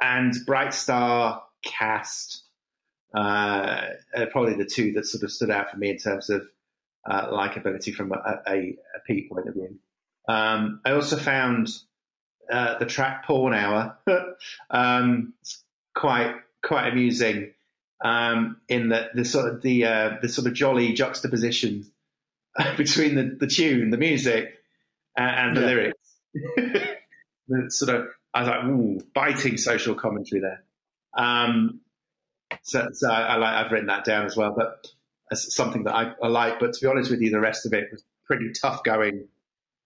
and 0.01 0.33
"Bright 0.45 0.73
Star 0.73 1.43
Cast." 1.63 2.43
Uh, 3.13 3.87
are 4.15 4.27
probably 4.27 4.53
the 4.53 4.63
two 4.65 4.93
that 4.93 5.05
sort 5.05 5.21
of 5.21 5.29
stood 5.29 5.51
out 5.51 5.69
for 5.69 5.75
me 5.75 5.89
in 5.89 5.97
terms 5.97 6.29
of 6.29 6.47
uh, 7.05 7.27
likability 7.27 7.93
from 7.93 8.13
a, 8.13 8.39
a, 8.47 8.53
a 8.95 8.99
Pete 9.05 9.29
point 9.29 9.49
of 9.49 9.53
view. 9.53 9.77
Um, 10.29 10.79
I 10.85 10.91
also 10.91 11.17
found 11.17 11.67
uh, 12.49 12.79
the 12.79 12.85
track 12.85 13.25
"Porn 13.25 13.53
Hour" 13.53 13.97
um, 14.69 15.33
quite 15.93 16.35
quite 16.63 16.87
amusing 16.87 17.51
um, 18.03 18.57
in 18.69 18.89
the, 18.89 19.09
the 19.15 19.25
sort 19.25 19.53
of 19.53 19.61
the 19.61 19.85
uh, 19.85 20.11
the 20.21 20.29
sort 20.29 20.47
of 20.47 20.53
jolly 20.53 20.93
juxtaposition 20.93 21.85
between 22.77 23.15
the, 23.15 23.37
the 23.39 23.47
tune, 23.47 23.91
the 23.91 23.97
music, 23.97 24.55
uh, 25.17 25.21
and 25.23 25.57
the 25.57 25.61
Yeah. 25.61 25.67
lyrics. 25.67 25.99
the 27.49 27.71
sort 27.71 27.95
of 27.95 28.07
I 28.33 28.41
was 28.41 28.49
like, 28.49 28.65
ooh, 28.65 29.01
biting 29.15 29.57
social 29.57 29.95
commentary 29.95 30.41
there. 30.41 30.63
Um, 31.17 31.81
so, 32.63 32.89
so 32.93 33.11
I, 33.11 33.21
I 33.21 33.37
like 33.37 33.65
I've 33.65 33.71
written 33.73 33.87
that 33.87 34.05
down 34.05 34.25
as 34.25 34.37
well, 34.37 34.53
but 34.57 34.87
it's 35.31 35.55
something 35.55 35.83
that 35.85 35.95
I, 35.95 36.13
I 36.23 36.27
like. 36.29 36.59
But 36.59 36.73
to 36.73 36.81
be 36.81 36.87
honest 36.87 37.11
with 37.11 37.21
you, 37.21 37.31
the 37.31 37.39
rest 37.41 37.65
of 37.65 37.73
it 37.73 37.89
was 37.91 38.03
pretty 38.25 38.51
tough 38.53 38.83
going 38.83 39.27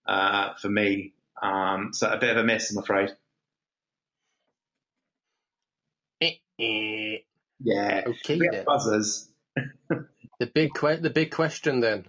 uh, 0.08 0.56
for 0.62 0.70
me. 0.70 1.14
Um, 1.42 1.92
so 1.94 2.10
a 2.12 2.18
bit 2.18 2.32
of 2.32 2.38
a 2.38 2.44
miss, 2.44 2.72
I'm 2.72 2.80
afraid. 2.84 3.12
Yeah. 7.62 8.04
Okay 8.06 8.38
We 8.40 8.50
then. 8.52 8.66
buzzers. 8.66 9.30
The 10.38 10.48
big 10.48 10.74
que- 10.74 10.98
the 10.98 11.10
big 11.10 11.32
question 11.32 11.80
then. 11.80 12.08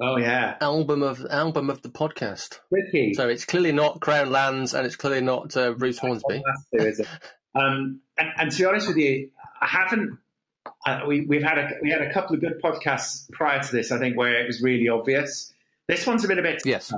Oh 0.00 0.16
yeah. 0.16 0.56
Album 0.60 1.04
of 1.04 1.24
album 1.30 1.70
of 1.70 1.80
the 1.82 1.88
podcast. 1.88 2.58
Tricky. 2.70 3.14
So 3.14 3.28
it's 3.28 3.44
clearly 3.44 3.70
not 3.70 4.00
Crown 4.00 4.30
Lands, 4.32 4.74
and 4.74 4.84
it's 4.84 4.96
clearly 4.96 5.20
not 5.20 5.56
uh, 5.56 5.72
Bruce 5.72 5.98
Hornsby. 5.98 6.42
That's 6.72 6.84
is 6.86 7.00
it? 7.00 7.06
Um, 7.54 8.00
and, 8.18 8.28
and 8.36 8.50
to 8.52 8.58
be 8.58 8.64
honest 8.66 8.86
with 8.88 8.96
you, 8.98 9.30
I 9.60 9.66
haven't. 9.66 10.18
Uh, 10.86 11.00
we, 11.08 11.22
we've 11.22 11.42
had 11.42 11.58
a 11.58 11.70
we 11.82 11.90
had 11.90 12.02
a 12.02 12.12
couple 12.12 12.34
of 12.34 12.40
good 12.40 12.60
podcasts 12.62 13.28
prior 13.32 13.60
to 13.62 13.72
this. 13.72 13.90
I 13.90 13.98
think 13.98 14.16
where 14.16 14.40
it 14.42 14.46
was 14.46 14.60
really 14.62 14.88
obvious. 14.88 15.52
This 15.88 16.06
one's 16.06 16.24
a 16.24 16.28
bit 16.28 16.38
a 16.38 16.42
bit. 16.42 16.62
Yes. 16.64 16.92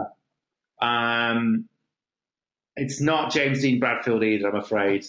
Um, 0.83 1.69
it's 2.77 3.01
not 3.01 3.33
James 3.33 3.61
Dean 3.63 3.81
Bradfield 3.81 4.23
either. 4.25 4.49
I'm 4.49 4.57
afraid. 4.57 5.07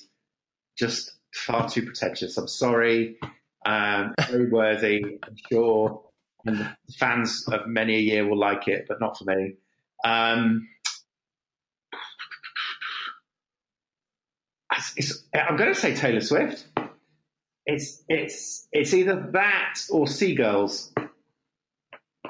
Just 0.77 1.13
far 1.33 1.69
too 1.69 1.83
pretentious. 1.83 2.37
I'm 2.37 2.47
sorry. 2.47 3.17
Um, 3.65 4.13
very 4.29 4.49
worthy. 4.49 5.19
I'm 5.23 5.35
sure. 5.51 6.03
And 6.45 6.57
the 6.57 6.93
fans 6.97 7.45
of 7.51 7.67
many 7.67 7.95
a 7.95 7.99
year 7.99 8.27
will 8.27 8.39
like 8.39 8.67
it, 8.67 8.85
but 8.87 8.99
not 8.99 9.17
for 9.17 9.25
me. 9.25 9.55
Um, 10.03 10.67
it's, 14.75 14.93
it's, 14.97 15.23
I'm 15.35 15.57
going 15.57 15.73
to 15.73 15.79
say 15.79 15.95
Taylor 15.95 16.21
Swift. 16.21 16.65
It's 17.67 18.03
it's 18.09 18.67
it's 18.71 18.91
either 18.93 19.29
that 19.33 19.75
or 19.91 20.07
Seagulls, 20.07 20.91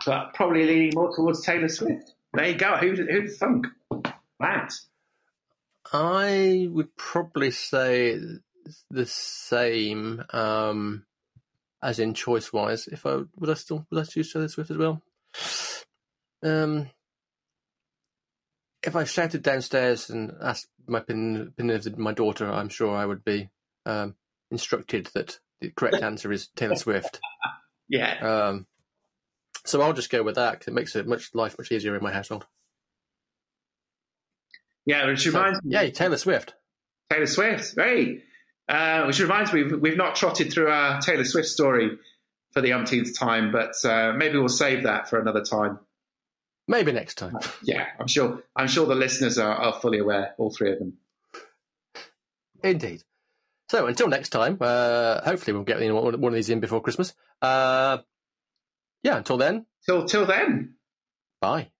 but 0.05 0.33
probably 0.33 0.65
leaning 0.65 0.91
more 0.93 1.15
towards 1.15 1.41
Taylor 1.41 1.69
Swift. 1.69 2.13
There 2.33 2.47
you 2.47 2.55
go. 2.55 2.75
Who'd, 2.75 2.97
who'd 2.97 3.31
thunk 3.33 3.67
that? 4.41 4.73
I 5.93 6.67
would 6.69 6.95
probably 6.97 7.51
say 7.51 8.19
the 8.89 9.05
same, 9.05 10.23
um, 10.31 11.05
as 11.81 11.99
in 11.99 12.13
choice 12.13 12.51
wise. 12.53 12.87
If 12.87 13.05
I 13.05 13.21
would 13.37 13.49
I 13.49 13.53
still 13.55 13.85
would 13.89 14.01
I 14.01 14.05
choose 14.05 14.31
Taylor 14.31 14.47
Swift 14.47 14.71
as 14.71 14.77
well? 14.77 15.01
Um, 16.43 16.89
if 18.83 18.95
I 18.95 19.03
shouted 19.03 19.43
downstairs 19.43 20.09
and 20.09 20.31
asked 20.41 20.67
my 20.87 20.99
opinion, 20.99 21.47
opinion 21.49 21.77
of 21.77 21.97
my 21.99 22.13
daughter, 22.13 22.51
I'm 22.51 22.69
sure 22.69 22.95
I 22.95 23.05
would 23.05 23.23
be 23.23 23.49
um, 23.85 24.15
instructed 24.49 25.07
that 25.13 25.39
the 25.59 25.69
correct 25.69 26.01
answer 26.01 26.31
is 26.31 26.47
Taylor 26.55 26.75
Swift. 26.75 27.19
Yeah, 27.93 28.47
Um, 28.47 28.67
so 29.65 29.81
I'll 29.81 29.91
just 29.91 30.09
go 30.09 30.23
with 30.23 30.35
that 30.35 30.53
because 30.53 30.67
it 30.69 30.73
makes 30.73 30.95
it 30.95 31.05
much 31.07 31.35
life 31.35 31.57
much 31.59 31.73
easier 31.73 31.93
in 31.93 32.01
my 32.01 32.13
household. 32.13 32.45
yeah. 34.85 35.05
Which 35.07 35.23
So, 35.23 35.31
reminds 35.31 35.61
me, 35.61 35.75
yay, 35.75 35.91
Taylor 35.91 36.15
Swift. 36.15 36.53
Taylor 37.11 37.25
Swift. 37.27 37.73
Hey, 37.77 38.23
uh, 38.71 39.03
which 39.05 39.19
reminds 39.19 39.51
me, 39.53 39.63
we've, 39.63 39.79
we've 39.81 39.97
not 39.97 40.15
trotted 40.15 40.51
through 40.51 40.69
our 40.69 40.99
Taylor 41.01 41.25
Swift 41.25 41.47
story 41.49 41.97
for 42.51 42.61
the 42.61 42.73
umpteenth 42.73 43.17
time, 43.17 43.51
but 43.51 43.73
uh, 43.85 44.13
maybe 44.13 44.37
we'll 44.37 44.47
save 44.49 44.83
that 44.83 45.09
for 45.09 45.19
another 45.19 45.43
time. 45.43 45.79
Maybe 46.67 46.91
next 46.91 47.15
time. 47.15 47.37
Yeah, 47.63 47.85
I'm 47.99 48.07
sure. 48.07 48.43
I'm 48.55 48.67
sure 48.67 48.85
the 48.85 48.95
listeners 48.95 49.37
are, 49.37 49.53
are 49.53 49.79
fully 49.81 49.99
aware, 49.99 50.33
all 50.37 50.51
three 50.51 50.71
of 50.71 50.79
them. 50.79 50.93
Indeed. 52.63 53.03
So 53.69 53.87
until 53.87 54.07
next 54.07 54.29
time, 54.29 54.57
uh, 54.61 55.21
hopefully 55.21 55.53
we'll 55.53 55.63
get 55.63 55.79
one 55.93 56.21
one 56.21 56.31
of 56.31 56.35
these 56.35 56.49
in 56.49 56.59
before 56.59 56.81
Christmas. 56.81 57.13
Uh, 57.41 57.99
yeah, 59.03 59.17
until 59.17 59.37
then, 59.37 59.65
Till 59.85 60.05
till 60.05 60.25
then. 60.25 60.75
bye. 61.39 61.71